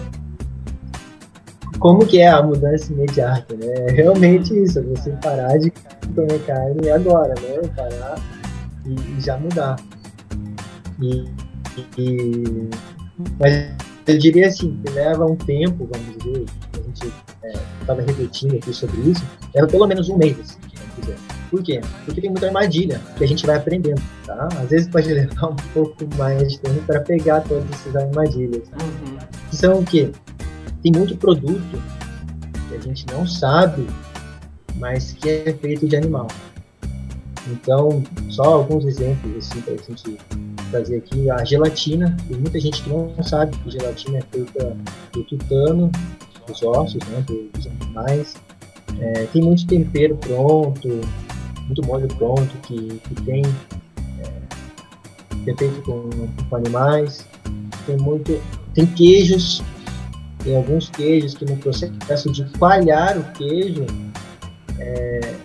[1.80, 3.74] como que é a mudança imediata, né?
[3.88, 5.72] É realmente isso, é você parar de
[6.16, 7.68] comer carne agora, né?
[7.76, 8.16] Parar
[8.86, 9.76] e, e já mudar.
[11.02, 11.26] E,
[11.98, 12.70] e,
[13.40, 13.70] mas
[14.08, 16.46] eu diria assim, que leva um tempo, vamos dizer,
[16.94, 17.14] gente
[17.82, 20.74] estava é, refletindo aqui sobre isso, leva pelo menos um mês, assim.
[21.50, 21.82] Por quê?
[22.06, 24.48] Porque tem muita armadilha que a gente vai aprendendo, tá?
[24.60, 28.64] Às vezes pode levar um pouco mais de tempo para pegar todas essas armadilhas.
[28.70, 29.18] Uhum.
[29.50, 30.12] Que são o quê?
[30.82, 31.82] Tem muito produto
[32.70, 33.86] que a gente não sabe,
[34.78, 36.28] mas que é feito de animal.
[37.48, 40.18] Então, só alguns exemplos assim para a gente
[40.72, 41.30] trazer aqui.
[41.30, 44.76] A gelatina, tem muita gente que não sabe que gelatina é feita
[45.12, 45.92] do tutano,
[46.48, 48.36] dos ossos, né, dos animais.
[49.00, 51.02] É, tem muito tempero pronto,
[51.66, 53.42] muito molho pronto que, que tem
[54.20, 56.10] é, é feito com,
[56.50, 57.26] com animais.
[57.86, 58.42] Tem muito,
[58.74, 59.62] tem queijos,
[60.44, 63.86] tem alguns queijos que no processo de coalhar o queijo
[64.80, 65.36] é,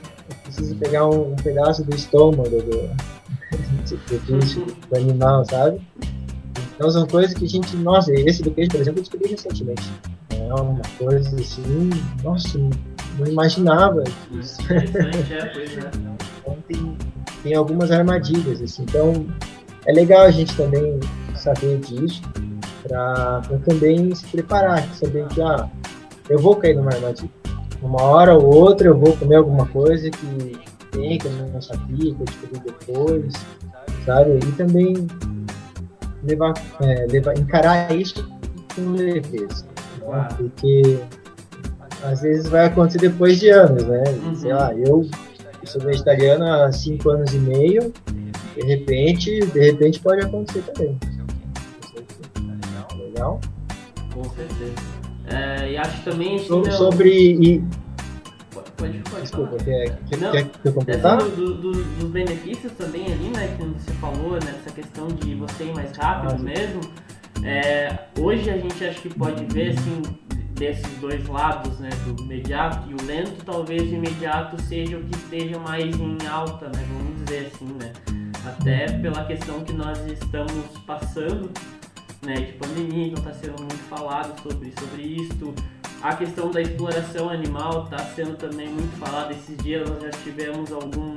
[0.45, 2.89] precisa pegar um, um, pedaço do estômago do,
[4.27, 5.81] do, do animal, sabe?
[6.75, 9.83] Então são coisas que a gente, nossa, esse do queijo, por exemplo, eu descobri recentemente.
[10.49, 11.91] É uma coisa assim,
[12.25, 14.61] nossa, não imaginava isso.
[14.73, 16.97] É, então tem,
[17.43, 18.83] tem algumas armadilhas, assim.
[18.83, 19.27] Então
[19.87, 20.99] é legal a gente também
[21.37, 22.23] saber disso
[22.87, 25.69] para também se preparar, saber que ah,
[26.31, 27.31] eu vou cair numa armadilha.
[27.83, 30.59] Uma hora ou outra eu vou comer alguma coisa que
[30.91, 33.35] tem, que eu não sabia, que eu descobri depois,
[34.07, 34.39] sabe?
[34.39, 35.07] E também
[36.25, 38.27] levar, é, levar encarar isso
[38.75, 39.68] com leveza.
[40.09, 40.29] Né?
[40.37, 41.01] Porque
[42.03, 44.05] às vezes vai acontecer depois de anos, né?
[44.25, 44.35] Uhum.
[44.35, 45.09] Sei lá, eu
[45.65, 47.93] sou vegetariano há cinco anos e meio,
[48.55, 50.99] de repente, de repente pode acontecer também.
[52.97, 53.41] Legal?
[54.15, 54.99] Com certeza.
[55.27, 56.39] É, e acho também.
[56.39, 56.71] So, não...
[56.73, 57.11] Sobre.
[57.11, 57.65] E...
[58.77, 61.19] Pode, pode Desculpa, quer, quer, não, quer completar?
[61.19, 63.55] Do, do, dos benefícios também ali, né?
[63.57, 64.55] Que você falou, né?
[64.61, 66.81] Essa questão de você ir mais rápido ah, mesmo.
[67.45, 70.03] É, hoje a gente acho que pode ver assim
[70.55, 75.17] desses dois lados, né, do imediato e o lento, talvez o imediato seja o que
[75.17, 77.93] esteja mais em alta, né, vamos dizer assim, né,
[78.45, 81.51] até pela questão que nós estamos passando,
[82.23, 85.55] né, de pandemia, então está sendo muito falado sobre, sobre isso,
[86.03, 90.73] a questão da exploração animal está sendo também muito falada, esses dias nós já tivemos
[90.73, 91.17] algum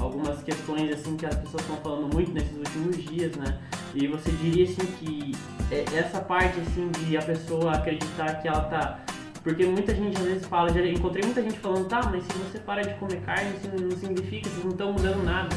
[0.00, 3.56] algumas questões assim que as pessoas estão falando muito nesses últimos dias, né?
[3.94, 5.32] E você diria assim que
[5.70, 9.00] é, essa parte assim de a pessoa acreditar que ela tá
[9.42, 12.60] porque muita gente às vezes fala, já encontrei muita gente falando, tá, mas se você
[12.60, 15.48] para de comer carne, isso não significa, vocês não estão mudando nada.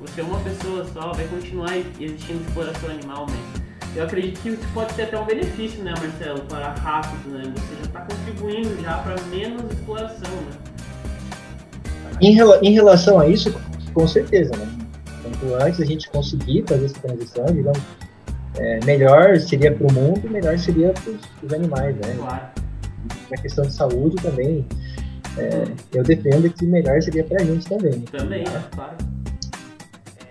[0.00, 3.36] Você é uma pessoa só, vai continuar existindo exploração animal, né?
[3.96, 7.42] eu acredito que isso pode ter até um benefício, né, Marcelo, para rápido, né?
[7.54, 10.52] Você já está contribuindo já para menos exploração, né?
[12.20, 13.54] Em, em relação a isso,
[13.92, 14.83] com certeza, né?
[15.40, 17.80] Quanto antes a gente conseguir fazer essa transição, digamos,
[18.56, 22.14] é, melhor seria para o mundo, melhor seria para os animais, né?
[22.16, 22.46] Claro.
[23.30, 24.64] Na questão de saúde também,
[25.36, 28.00] é, eu defendo que melhor seria para a gente também.
[28.02, 28.64] Também, né?
[28.74, 28.96] claro.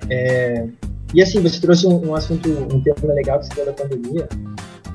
[0.09, 0.67] É,
[1.13, 4.27] e assim, você trouxe um, um, assunto, um tema legal que você falou da pandemia.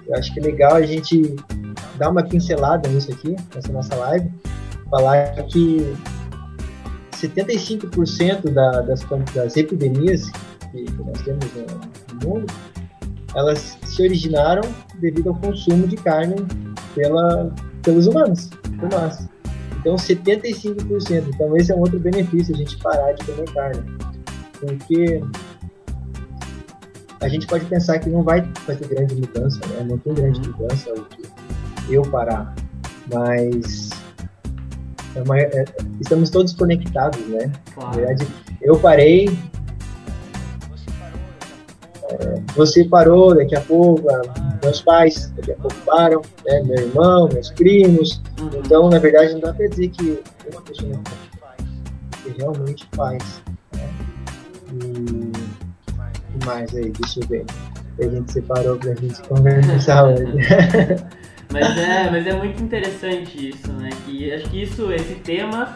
[0.07, 1.37] Eu acho que é legal a gente
[1.97, 4.31] dar uma pincelada nisso aqui, nessa nossa live,
[4.91, 5.95] falar que
[7.21, 9.05] 75% da, das,
[9.35, 10.31] das epidemias
[10.71, 11.45] que, que nós temos
[12.13, 12.47] no mundo,
[13.35, 14.63] elas se originaram
[15.01, 16.37] devido ao consumo de carne
[16.95, 17.53] pela,
[17.83, 19.29] pelos humanos, por nós.
[19.81, 21.25] Então, 75%.
[21.35, 23.83] Então, esse é um outro benefício, a gente parar de comer carne.
[24.61, 25.23] Porque
[27.21, 29.87] a gente pode pensar que não vai fazer grande mudança, né?
[29.89, 30.57] Não tem grande uhum.
[30.57, 30.95] mudança
[31.89, 32.55] eu parar.
[33.13, 33.91] Mas
[35.15, 35.65] é uma, é,
[36.01, 37.51] estamos todos conectados, né?
[37.75, 37.91] Claro.
[37.91, 38.27] Na verdade,
[38.63, 39.29] eu parei,
[42.11, 44.07] é, você parou, daqui a pouco,
[44.63, 46.63] meus pais daqui a pouco param, né?
[46.63, 48.23] meu irmão, meus primos.
[48.41, 48.51] Uhum.
[48.65, 50.21] Então, na verdade, não dá para dizer que
[50.53, 51.03] uma pessoa não
[52.23, 53.43] que realmente faz.
[53.73, 53.91] Né?
[54.73, 56.91] E que mais aí?
[56.91, 57.45] Deixa eu ver.
[57.99, 60.25] A gente separou pra gente conversar hoje.
[61.51, 63.91] mas, é, mas é muito interessante isso, né?
[64.05, 65.75] Que acho que isso, esse tema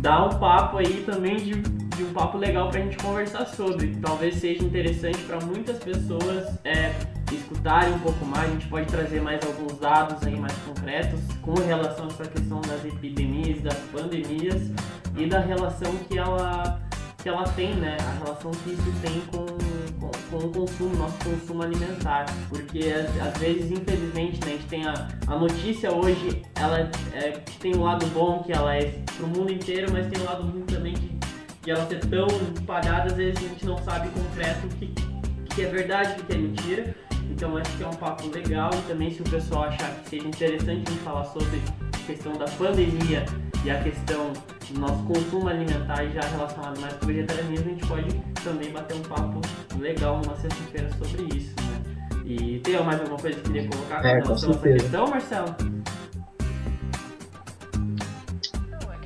[0.00, 3.88] dá um papo aí também de, de um papo legal pra gente conversar sobre.
[4.00, 6.92] Talvez seja interessante para muitas pessoas é,
[7.30, 8.48] escutarem um pouco mais.
[8.48, 12.60] A gente pode trazer mais alguns dados aí mais concretos com relação a essa questão
[12.62, 14.70] das epidemias, das pandemias
[15.16, 16.80] e da relação que ela
[17.22, 17.98] que ela tem, né?
[18.00, 19.44] A relação que isso tem com,
[20.30, 22.26] com, o consumo, nosso consumo alimentar.
[22.48, 27.76] Porque às vezes, infelizmente, né, a gente tem a, a notícia hoje, ela é, tem
[27.76, 30.94] um lado bom que ela é pro mundo inteiro, mas tem um lado ruim também
[31.62, 34.92] que, ela ser tão espalhada, às vezes a gente não sabe concreto o que,
[35.54, 36.94] que é verdade, o que é mentira.
[37.30, 40.26] Então acho que é um papo legal e também se o pessoal achar que seja
[40.26, 41.60] interessante a gente falar sobre
[42.10, 43.24] questão da pandemia
[43.64, 44.32] e a questão
[44.68, 48.96] do nosso consumo alimentar já relacionado mais com o vegetarianismo, a gente pode também bater
[48.96, 49.40] um papo
[49.78, 52.24] legal numa sexta-feira sobre isso, né?
[52.24, 55.56] E tem mais alguma coisa que queria colocar é, com relação a essa questão, Marcelo?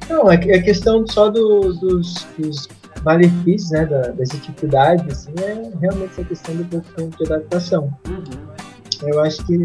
[0.09, 2.69] Não, é, é questão só do, dos, dos,
[3.03, 7.99] malefícios, né, da, das dificuldades, assim, é realmente essa questão do processo de adaptação.
[8.09, 9.09] Uhum.
[9.09, 9.63] Eu acho que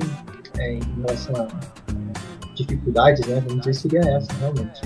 [0.58, 1.79] é, em relação a
[2.60, 3.42] dificuldades, né?
[3.48, 4.82] Vamos dizer, seria essa, realmente.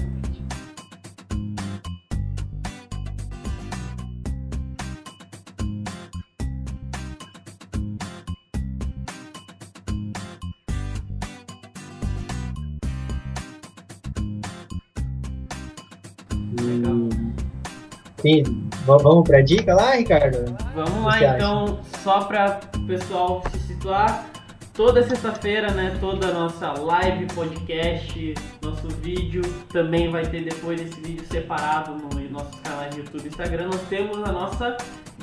[18.23, 20.55] Sim, vamos para a dica lá, Ricardo?
[20.73, 24.29] Vamos lá, então, só para o pessoal se situar,
[24.73, 25.95] toda sexta-feira, né?
[25.99, 32.31] Toda a nossa live, podcast, nosso vídeo também vai ter depois esse vídeo separado nos
[32.31, 33.67] nossos canais de YouTube e Instagram.
[33.67, 34.75] Nós temos a nossa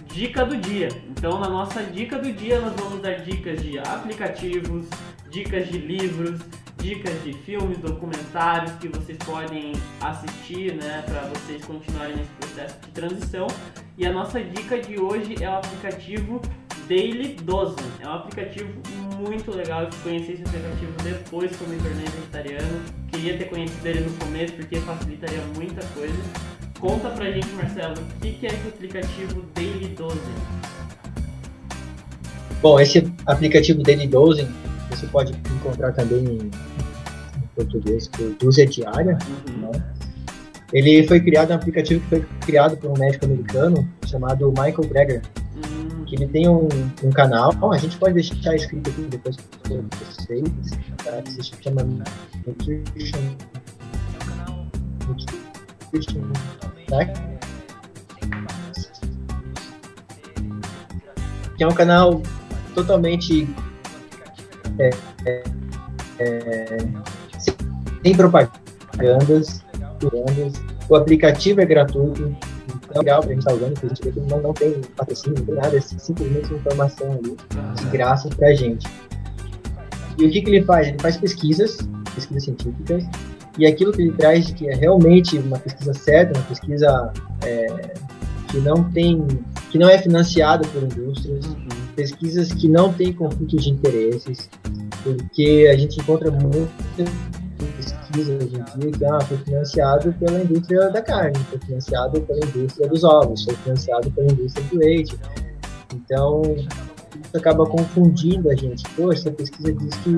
[0.06, 0.88] dica do dia.
[1.10, 4.86] Então, na nossa dica do dia, nós vamos dar dicas de aplicativos,
[5.28, 6.40] dicas de livros,
[6.78, 12.88] dicas de filmes, documentários que vocês podem assistir, né, para vocês continuarem nesse processo de
[12.88, 13.46] transição.
[13.98, 16.40] E a nossa dica de hoje é o aplicativo
[16.90, 17.86] Daily Dozen.
[18.00, 18.68] É um aplicativo
[19.16, 19.84] muito legal.
[19.84, 22.80] Eu conheci esse aplicativo depois que eu me tornei vegetariano.
[23.12, 26.20] Queria ter conhecido ele no começo porque facilitaria muita coisa.
[26.80, 30.18] Conta pra gente, Marcelo, o que é esse aplicativo Daily Dozen?
[32.60, 34.48] Bom, esse aplicativo Daily Dozen
[34.90, 36.50] você pode encontrar também em,
[37.54, 39.16] português por dúzia diária.
[39.48, 39.70] Uhum.
[39.70, 39.84] Né?
[40.72, 44.88] Ele foi criado, é um aplicativo que foi criado por um médico americano chamado Michael
[44.88, 45.22] Greger
[46.10, 46.68] que ele tem um,
[47.04, 50.42] um canal, a gente pode deixar escrito aqui depois para vocês,
[51.04, 51.22] tá?
[51.22, 51.84] que se chama
[52.44, 53.20] Nutrition,
[55.06, 56.22] Nutrition
[61.56, 62.20] que é um canal
[62.74, 63.48] totalmente
[64.80, 64.90] é,
[65.26, 65.44] é,
[66.18, 66.78] é,
[68.02, 69.62] sem propagandas.
[70.88, 72.34] O aplicativo é gratuito,
[72.92, 74.80] é legal pra gente estar tá usando, porque a gente vê que não, não tem
[74.96, 77.36] patrocínio, não tem nada, é simplesmente informação ali,
[77.76, 78.86] de graça pra gente.
[80.18, 80.88] E o que, que ele faz?
[80.88, 81.78] Ele faz pesquisas,
[82.14, 83.04] pesquisas científicas,
[83.58, 87.12] e aquilo que ele traz que é realmente uma pesquisa certa, uma pesquisa
[87.44, 87.94] é,
[88.48, 89.26] que não tem,
[89.70, 91.46] que não é financiada por indústrias,
[91.94, 94.50] pesquisas que não têm conflitos de interesses,
[95.02, 96.70] porque a gente encontra muitas
[98.10, 102.44] pesquisas hoje em dia que ah, foi financiado pela indústria da carne, foi financiado pela
[102.44, 105.18] indústria dos ovos, foi financiado pela indústria do leite.
[105.94, 108.82] Então, isso acaba confundindo a gente.
[108.90, 110.16] Poxa, essa pesquisa diz que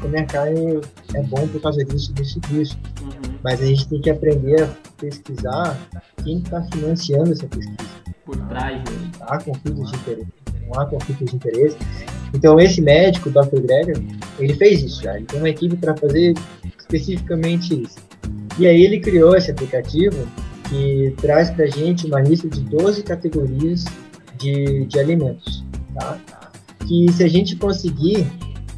[0.00, 0.80] comer carne
[1.14, 2.78] é bom por causa disso, disso, disso.
[3.02, 3.38] Uhum.
[3.42, 5.78] Mas a gente tem que aprender a pesquisar
[6.22, 7.90] quem está financiando essa pesquisa.
[8.24, 9.10] Por trás, né?
[9.22, 10.39] Há conflitos de interesse.
[10.70, 11.76] Não há conflitos de interesse.
[12.32, 13.60] Então, esse médico, o Dr.
[13.60, 14.02] Gregor,
[14.38, 15.16] ele fez isso já.
[15.16, 16.34] Ele tem uma equipe para fazer
[16.78, 17.96] especificamente isso.
[18.58, 20.26] E aí ele criou esse aplicativo
[20.68, 23.84] que traz para a gente uma lista de 12 categorias
[24.38, 25.64] de, de alimentos.
[25.94, 26.18] Tá?
[26.86, 28.26] Que se a gente conseguir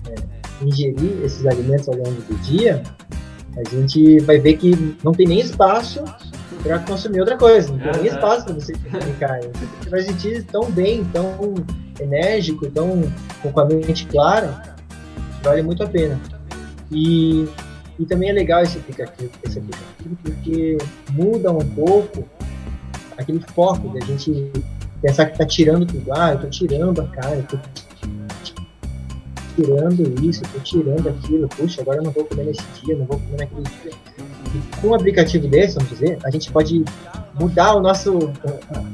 [0.09, 2.83] é, ingerir esses alimentos ao longo do dia,
[3.57, 6.03] a gente vai ver que não tem nem espaço
[6.63, 9.41] para consumir outra coisa, não tem nem espaço para você comunicar.
[9.81, 11.55] Você vai sentir tão bem, tão
[12.01, 13.03] enérgico, tão
[13.43, 14.77] com a mente clara,
[15.43, 16.19] vale muito a pena.
[16.91, 17.49] E,
[17.99, 20.79] e também é legal esse aplicativo, esse aplicativo porque
[21.11, 22.25] muda um pouco
[23.17, 24.51] aquele foco da gente
[25.01, 26.13] pensar que está tirando tudo.
[26.13, 27.61] Ah, eu estou tirando a carne, estou
[29.55, 31.49] tirando isso, estou tirando aquilo.
[31.49, 33.93] Puxa, agora eu não vou comer nesse dia, não vou comer naquele dia.
[34.55, 36.85] E com um aplicativo desse, vamos dizer, a gente pode
[37.39, 38.19] mudar o nosso,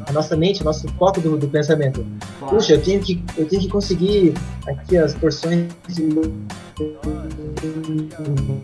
[0.07, 2.07] a nossa mente, o nosso foco do, do pensamento.
[2.49, 4.35] Puxa, eu tenho, que, eu tenho que conseguir
[4.67, 5.67] aqui as porções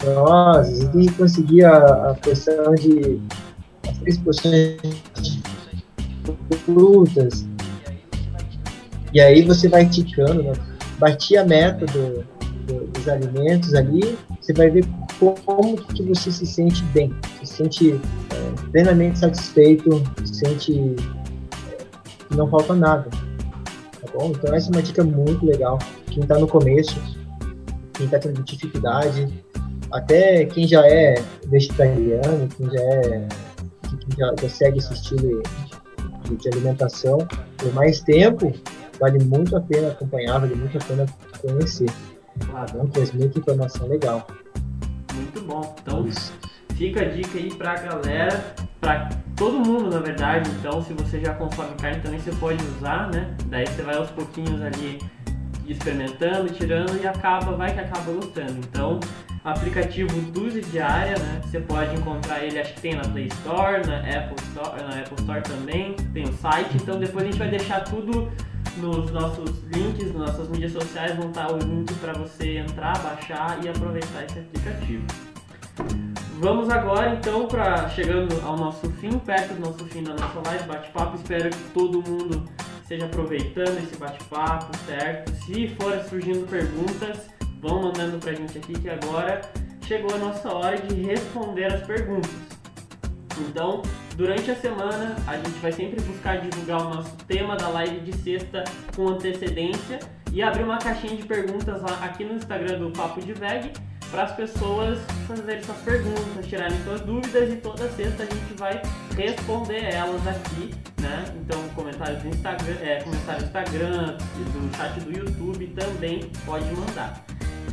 [0.04, 3.20] rosas, eu tenho que conseguir a, a porção de
[3.88, 4.76] as três porções
[5.20, 7.46] de frutas.
[9.12, 10.52] E aí você vai ticando, né?
[10.98, 12.24] Bater a meta do,
[12.66, 14.85] do, dos alimentos ali, você vai ver
[15.18, 20.96] como que você se sente bem, se sente é, plenamente satisfeito, se sente
[21.70, 21.76] é,
[22.28, 23.09] que não falta nada.
[23.11, 24.30] Tá bom?
[24.30, 25.78] Então essa é uma dica muito legal.
[26.07, 27.00] Quem está no começo,
[27.94, 29.28] quem está tendo dificuldade,
[29.92, 31.14] até quem já é
[31.46, 33.28] vegetariano, quem já é
[34.00, 35.42] quem já, já segue esse estilo
[36.24, 37.18] de, de alimentação
[37.57, 38.52] por mais tempo,
[39.04, 41.06] vale muito a pena acompanhar, vale muito a pena
[41.42, 41.90] conhecer.
[42.54, 44.26] Ah, então, traz muita informação legal.
[45.12, 45.76] Muito bom.
[45.82, 46.32] Então, Isso.
[46.74, 50.50] fica a dica aí pra galera, pra todo mundo, na verdade.
[50.58, 53.36] Então, se você já consome carne, também você pode usar, né?
[53.46, 54.98] Daí você vai aos pouquinhos ali
[55.66, 58.54] experimentando, tirando e acaba, vai que acaba gostando.
[58.58, 59.00] Então,
[59.44, 61.42] aplicativo Duzi Diária, né?
[61.42, 65.20] Você pode encontrar ele, acho que tem na Play Store, na Apple Store, na Apple
[65.20, 66.76] Store também, tem o site.
[66.76, 68.32] Então, depois a gente vai deixar tudo
[68.76, 73.64] nos nossos links, nas nossas mídias sociais, vão estar o link para você entrar, baixar
[73.64, 75.04] e aproveitar esse aplicativo.
[76.40, 80.64] Vamos agora então para chegando ao nosso fim, perto do nosso fim da nossa live
[80.64, 81.16] bate-papo.
[81.16, 82.44] Espero que todo mundo
[82.82, 85.32] esteja aproveitando esse bate-papo, certo?
[85.44, 89.40] Se forem surgindo perguntas, vão mandando para a gente aqui que agora
[89.87, 92.30] chegou a nossa hora de responder as perguntas.
[93.38, 93.82] Então,
[94.16, 98.16] durante a semana, a gente vai sempre buscar divulgar o nosso tema da live de
[98.18, 99.98] sexta com antecedência
[100.33, 103.72] e abrir uma caixinha de perguntas lá aqui no Instagram do Papo de Veg
[104.11, 108.81] para as pessoas fazerem suas perguntas, tirarem suas dúvidas e toda sexta a gente vai
[109.16, 111.24] responder elas aqui, né?
[111.40, 117.24] Então, comentários do Instagram, é, comentário do Instagram, do chat do YouTube também pode mandar.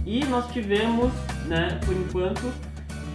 [0.04, 1.12] E nós tivemos,
[1.46, 2.52] né, por enquanto,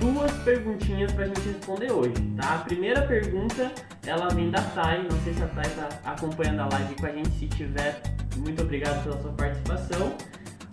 [0.00, 2.54] duas perguntinhas pra gente responder hoje, tá?
[2.54, 3.72] A primeira pergunta,
[4.06, 7.10] ela vem da Thay, não sei se a Thay tá acompanhando a live com a
[7.10, 8.00] gente, se tiver,
[8.36, 10.12] muito obrigado pela sua participação.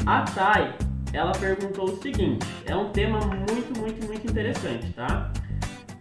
[0.05, 0.73] A Thay,
[1.13, 5.31] ela perguntou o seguinte, é um tema muito, muito, muito interessante, tá?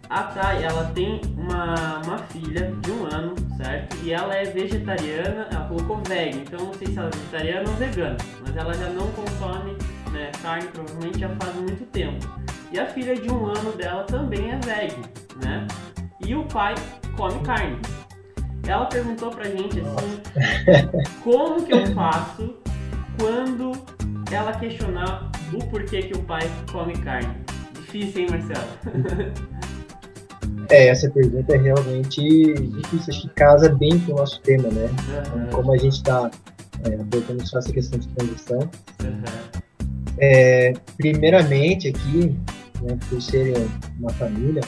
[0.09, 3.95] A Thay, ela tem uma, uma filha de um ano, certo?
[4.03, 7.75] E ela é vegetariana, ela colocou veg, então não sei se ela é vegetariana ou
[7.75, 9.77] vegana, mas ela já não consome
[10.11, 12.43] né, carne, provavelmente já faz muito tempo.
[12.73, 14.95] E a filha de um ano dela também é veg,
[15.45, 15.67] né?
[16.25, 16.73] E o pai
[17.15, 17.77] come carne.
[18.67, 22.55] Ela perguntou pra gente assim, como que eu faço
[23.19, 23.73] quando
[24.31, 27.35] ela questionar o porquê que o pai come carne?
[27.75, 28.67] Difícil, hein, Marcelo?
[30.71, 32.21] É, essa pergunta é realmente
[32.53, 34.89] difícil, acho que casa bem com o nosso tema, né?
[35.35, 35.49] Uhum.
[35.51, 36.31] Como a gente está
[36.89, 38.59] é, abordando só essa questão de transição.
[39.03, 39.23] Uhum.
[40.17, 42.35] É, primeiramente aqui,
[42.83, 43.55] né, por ser
[43.99, 44.61] uma família,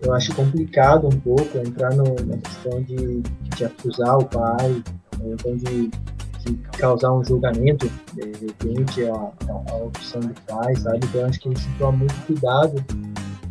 [0.00, 3.22] eu acho complicado um pouco entrar no, na questão de,
[3.56, 4.82] de acusar o pai,
[5.20, 10.74] ou então de, de, causar um julgamento de repente a, a, a, opção do pai,
[10.76, 11.00] sabe?
[11.04, 12.84] Então acho que a gente toma muito cuidado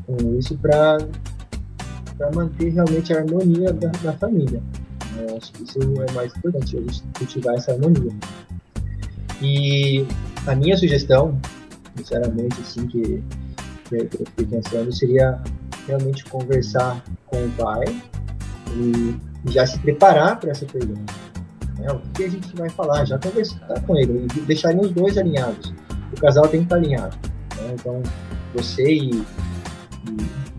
[0.06, 1.00] com isso para
[2.36, 4.62] manter realmente a harmonia da, da família.
[5.18, 8.12] Eu acho que isso é mais importante, a gente cultivar essa harmonia.
[9.41, 10.06] E
[10.48, 11.39] a minha sugestão,
[11.96, 13.24] sinceramente, assim, que,
[14.00, 15.41] que eu fiquei pensando, seria
[15.88, 17.86] realmente conversar com o pai
[18.76, 19.16] e
[19.52, 21.14] já se preparar para essa pergunta.
[21.78, 21.91] Né?
[21.91, 23.06] O que a gente vai falar?
[23.06, 25.74] Já conversar com ele e os dois alinhados.
[26.12, 27.18] O casal tem que estar alinhado.
[27.58, 27.74] Né?
[27.74, 28.02] Então,
[28.54, 29.24] você e, e,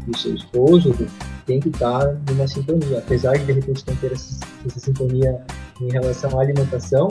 [0.06, 0.94] e, o seu esposo
[1.46, 2.98] tem que estar numa sintonia.
[2.98, 5.40] Apesar de, de repente, não ter essa, essa sintonia
[5.80, 7.08] em relação à alimentação,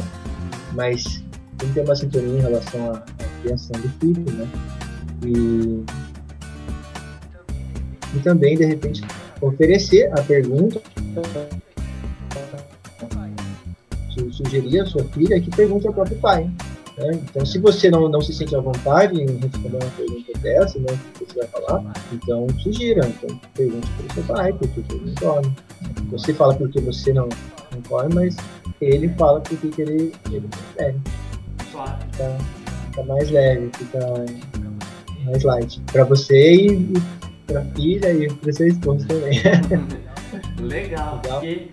[0.74, 1.24] mas
[1.57, 3.03] tem que ter uma sintonia em relação à,
[3.41, 4.47] criação do filho, né?
[5.26, 5.84] E,
[8.16, 9.01] e também, de repente,
[9.41, 10.82] oferecer a pergunta
[14.34, 16.49] sugerir à sua filha que pergunte ao próprio pai.
[16.97, 17.20] Né?
[17.24, 20.99] Então, se você não, não se sente à vontade em responder uma pergunta dessa, né,
[21.18, 23.07] que você vai falar, então sugira.
[23.07, 25.55] Então, pergunte para o seu pai por que ele não come.
[26.11, 27.28] Você fala porque você não,
[27.72, 28.36] não mas
[28.80, 30.47] ele fala porque que ele, ele
[31.72, 31.97] Claro.
[32.11, 32.38] Fica,
[32.89, 33.99] fica mais leve, fica
[35.26, 35.82] mais light.
[35.91, 36.93] Para você e
[37.45, 39.39] para a filha e para seu esposo também.
[40.59, 41.69] Legal, Legal, porque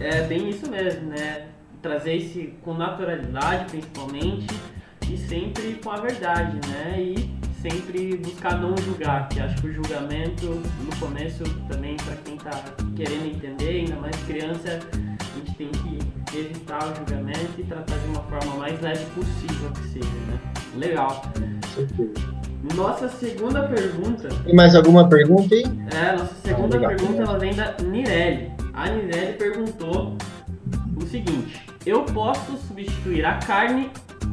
[0.00, 1.46] é bem isso mesmo, né?
[1.82, 4.46] trazer isso com naturalidade, principalmente,
[5.10, 7.02] e sempre com a verdade, né?
[7.02, 12.36] E sempre buscar não julgar, que acho que o julgamento no começo também para quem
[12.36, 12.64] está
[12.96, 18.06] querendo entender, ainda mais criança, a gente tem que evitar o julgamento e tratar de
[18.08, 20.40] uma forma mais leve possível que seja, né?
[20.76, 21.22] Legal.
[22.74, 24.28] Nossa segunda pergunta.
[24.44, 25.64] Tem mais alguma pergunta aí?
[25.94, 28.50] É, nossa segunda ah, pergunta ela vem da Nirelli.
[28.72, 30.16] A Nirelli perguntou
[30.96, 33.90] o seguinte: eu posso substituir a carne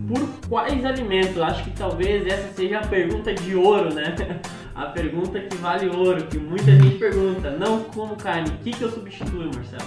[0.07, 1.41] por quais alimentos?
[1.41, 4.15] Acho que talvez essa seja a pergunta de ouro, né?
[4.75, 7.49] A pergunta que vale ouro, que muita gente pergunta.
[7.51, 9.83] Não como carne, o que, que eu substituo, Marcelo?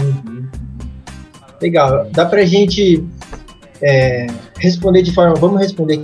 [0.00, 0.48] Uhum.
[1.60, 2.08] Legal.
[2.10, 3.06] Dá pra gente
[3.82, 4.26] é,
[4.58, 5.34] responder de forma.
[5.34, 6.00] Vamos responder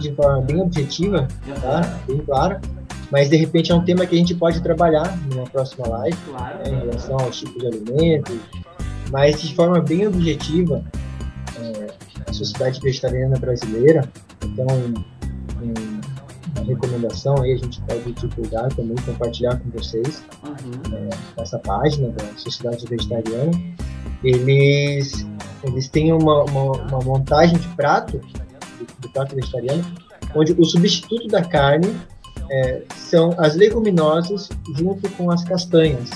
[0.00, 1.26] de forma bem objetiva,
[1.60, 1.98] tá?
[2.06, 2.60] Bem clara.
[3.10, 6.58] Mas de repente é um tema que a gente pode trabalhar numa próxima live claro,
[6.58, 8.36] né, em relação aos tipos de alimentos,
[9.10, 10.84] mas de forma bem objetiva,
[11.58, 11.86] é,
[12.28, 14.06] a Sociedade Vegetariana Brasileira,
[14.44, 14.66] então,
[16.54, 20.94] uma recomendação aí, a gente pode divulgar também, compartilhar com vocês, uhum.
[20.94, 23.52] é, essa página da Sociedade Vegetariana.
[24.22, 25.26] Eles,
[25.62, 29.84] eles têm uma, uma, uma montagem de prato, do, do prato vegetariano,
[30.34, 31.94] onde o substituto da carne
[32.50, 36.10] é, são as leguminosas junto com as castanhas.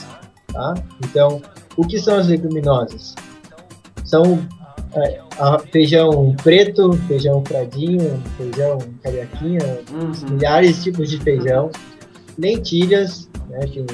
[0.49, 0.75] Tá?
[1.05, 1.41] Então,
[1.77, 3.15] o que são as leguminosas?
[4.05, 4.39] São
[4.95, 5.21] é,
[5.71, 10.35] feijão preto, feijão fradinho, feijão carioquinha, uhum.
[10.35, 11.71] milhares de tipos de feijão,
[12.39, 13.87] lentilhas, né, tem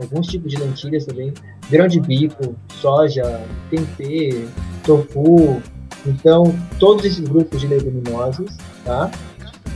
[0.00, 1.32] alguns tipos de lentilhas também,
[1.70, 3.40] grão de bico, soja,
[3.70, 4.46] tempê,
[4.84, 5.62] tofu,
[6.06, 9.10] então todos esses grupos de leguminosas, tá?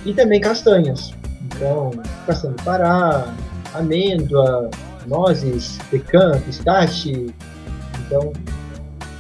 [0.05, 1.13] E também castanhas,
[1.45, 1.91] então
[2.27, 3.35] castanha do Pará,
[3.75, 4.71] amêndoa,
[5.07, 7.35] nozes, pecan, pistache.
[8.07, 8.33] Então,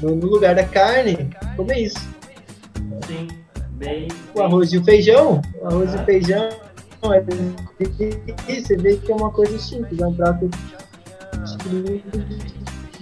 [0.00, 1.98] no, lugar da carne, come isso.
[3.06, 3.28] Sim,
[3.72, 4.08] bem.
[4.34, 5.98] O arroz e o feijão, o arroz ah.
[5.98, 6.48] e o feijão,
[7.12, 10.50] é, você vê que é uma coisa simples, é um prato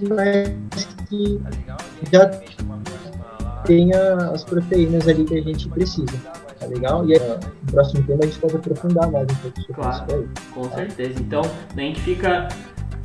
[0.08, 1.40] mas que
[2.12, 2.28] já
[3.64, 6.16] tenha as proteínas ali que a gente precisa.
[6.58, 7.06] Tá legal?
[7.08, 10.16] E aí, no próximo tema a gente pode aprofundar mais um pouco sobre claro, isso
[10.16, 10.28] aí.
[10.52, 11.20] Com certeza.
[11.20, 11.42] Então,
[11.76, 12.48] a gente fica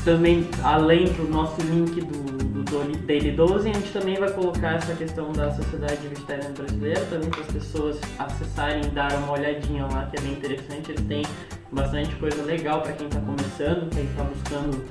[0.04, 4.94] também, além do nosso link do, do Daily 12, a gente também vai colocar essa
[4.94, 10.06] questão da Sociedade Vegetariana Brasileira, também para as pessoas acessarem e dar uma olhadinha lá,
[10.06, 10.92] que é bem interessante.
[10.92, 11.24] Eles têm
[11.72, 14.84] bastante coisa legal para quem está começando, quem está buscando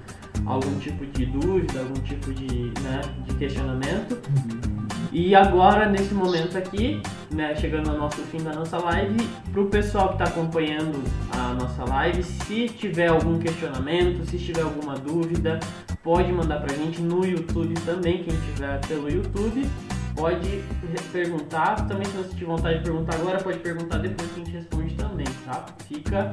[0.47, 4.13] algum tipo de dúvida, algum tipo de, né, de questionamento.
[4.13, 4.88] Uhum.
[5.11, 7.01] E agora, nesse momento aqui,
[7.31, 9.17] né, chegando ao nosso fim da nossa live,
[9.51, 11.03] para o pessoal que está acompanhando
[11.33, 15.59] a nossa live, se tiver algum questionamento, se tiver alguma dúvida,
[16.03, 19.67] pode mandar para a gente no YouTube também, quem tiver pelo YouTube,
[20.15, 20.63] pode
[21.11, 21.87] perguntar.
[21.87, 24.95] Também se você tiver vontade de perguntar agora, pode perguntar depois que a gente responde
[24.95, 25.65] também, tá?
[25.87, 26.31] Fica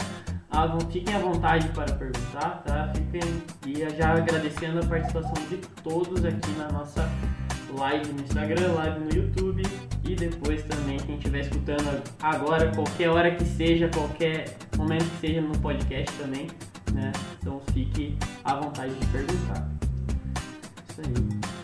[0.90, 2.92] fiquem à vontade para perguntar, tá?
[2.96, 7.10] Fiquem e já agradecendo a participação de todos aqui na nossa
[7.74, 9.64] live no Instagram, live no YouTube
[10.04, 15.42] e depois também quem estiver escutando agora, qualquer hora que seja, qualquer momento que seja
[15.42, 16.48] no podcast também,
[16.94, 17.12] né?
[17.42, 19.70] Então fique à vontade de perguntar.
[20.90, 21.56] Isso aí.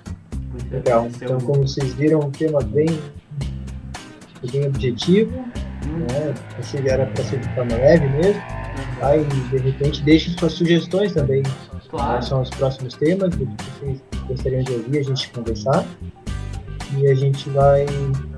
[0.72, 1.08] Legal.
[1.08, 2.88] Então, como vocês viram, um tema bem,
[4.52, 6.00] bem objetivo, hum.
[6.10, 6.34] né?
[6.58, 8.42] Achei que era para ser de forma leve mesmo.
[8.42, 9.06] Uhum.
[9.06, 11.44] Aí, de repente, deixe suas sugestões também
[11.92, 12.14] Claro.
[12.14, 15.86] Quais são os próximos temas, do que vocês gostariam de ouvir, a gente conversar.
[16.98, 17.86] E a gente vai,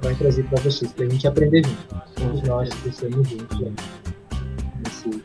[0.02, 2.04] vai trazer para vocês, para a gente aprender junto.
[2.16, 3.74] Todos nós crescemos juntos aí,
[4.84, 5.24] nesse,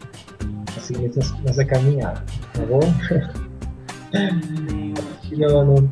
[0.77, 2.23] assim, nessa, nessa caminhada.
[2.53, 2.81] Tá bom?
[5.33, 5.91] Não, não,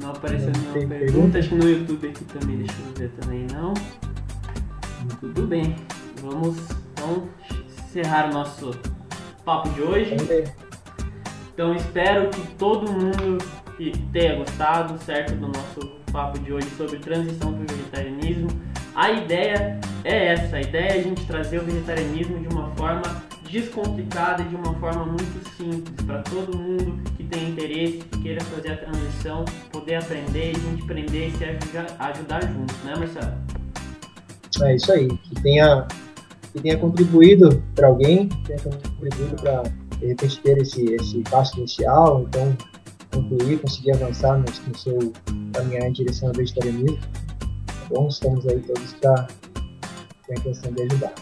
[0.00, 0.94] não apareceu não nenhuma pergunta.
[0.98, 1.38] pergunta.
[1.38, 3.74] Acho que no YouTube aqui também, deixa eu ver também não.
[5.20, 5.74] Tudo bem.
[6.20, 6.56] Vamos
[6.92, 7.28] então
[7.88, 8.70] encerrar o nosso
[9.44, 10.16] papo de hoje.
[11.52, 13.38] Então espero que todo mundo
[14.12, 15.80] tenha gostado, certo, do nosso
[16.12, 18.48] papo de hoje sobre transição para o vegetarianismo.
[18.94, 23.02] A ideia é essa, a ideia é a gente trazer o vegetarianismo de uma forma
[23.52, 28.72] descomplicada de uma forma muito simples para todo mundo que tem interesse, que queira fazer
[28.72, 33.34] a transição, poder aprender, a gente aprender e se ajudar, ajudar juntos, né Marcelo?
[34.62, 35.86] É isso aí, que tenha,
[36.52, 39.64] que tenha contribuído para alguém, que tenha contribuído para
[40.02, 42.56] de repente ter esse, esse passo inicial, então
[43.12, 45.12] concluir, conseguir avançar no, no seu
[45.52, 46.98] caminhar em direção ao vegetarianismo.
[46.98, 48.08] Tá bom?
[48.08, 49.28] Estamos aí todos para
[50.30, 51.12] a intenção de ajudar.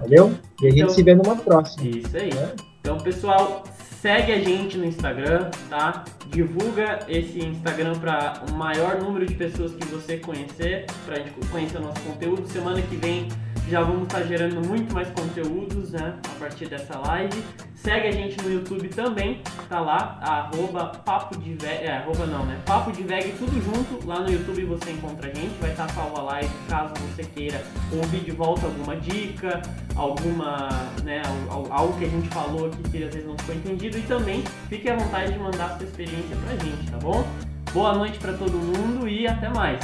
[0.00, 0.32] Valeu?
[0.62, 1.88] E a gente então, se vê numa próxima.
[1.88, 2.32] Isso aí.
[2.32, 2.52] Né?
[2.80, 3.64] Então, pessoal,
[4.00, 6.04] segue a gente no Instagram, tá?
[6.30, 11.32] Divulga esse Instagram para o maior número de pessoas que você conhecer, para a gente
[11.48, 12.46] conhecer o nosso conteúdo.
[12.46, 13.28] Semana que vem
[13.72, 17.42] já vamos estar gerando muito mais conteúdos né, a partir dessa live.
[17.74, 22.44] Segue a gente no YouTube também, tá lá, arroba papo de veg, é, arroba não,
[22.44, 22.60] né?
[22.66, 26.20] Papo de veg, tudo junto, lá no YouTube você encontra a gente, vai estar salvo
[26.20, 29.62] a live caso você queira ouvir de volta alguma dica,
[29.96, 30.68] alguma,
[31.02, 34.44] né, algo que a gente falou aqui que às vezes não ficou entendido e também
[34.68, 37.26] fique à vontade de mandar a sua experiência pra gente, tá bom?
[37.72, 39.80] Boa noite para todo mundo e até mais.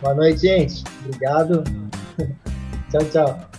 [0.00, 0.84] Boa noite, gente.
[1.04, 1.81] Obrigado.
[2.92, 3.51] 叫叫。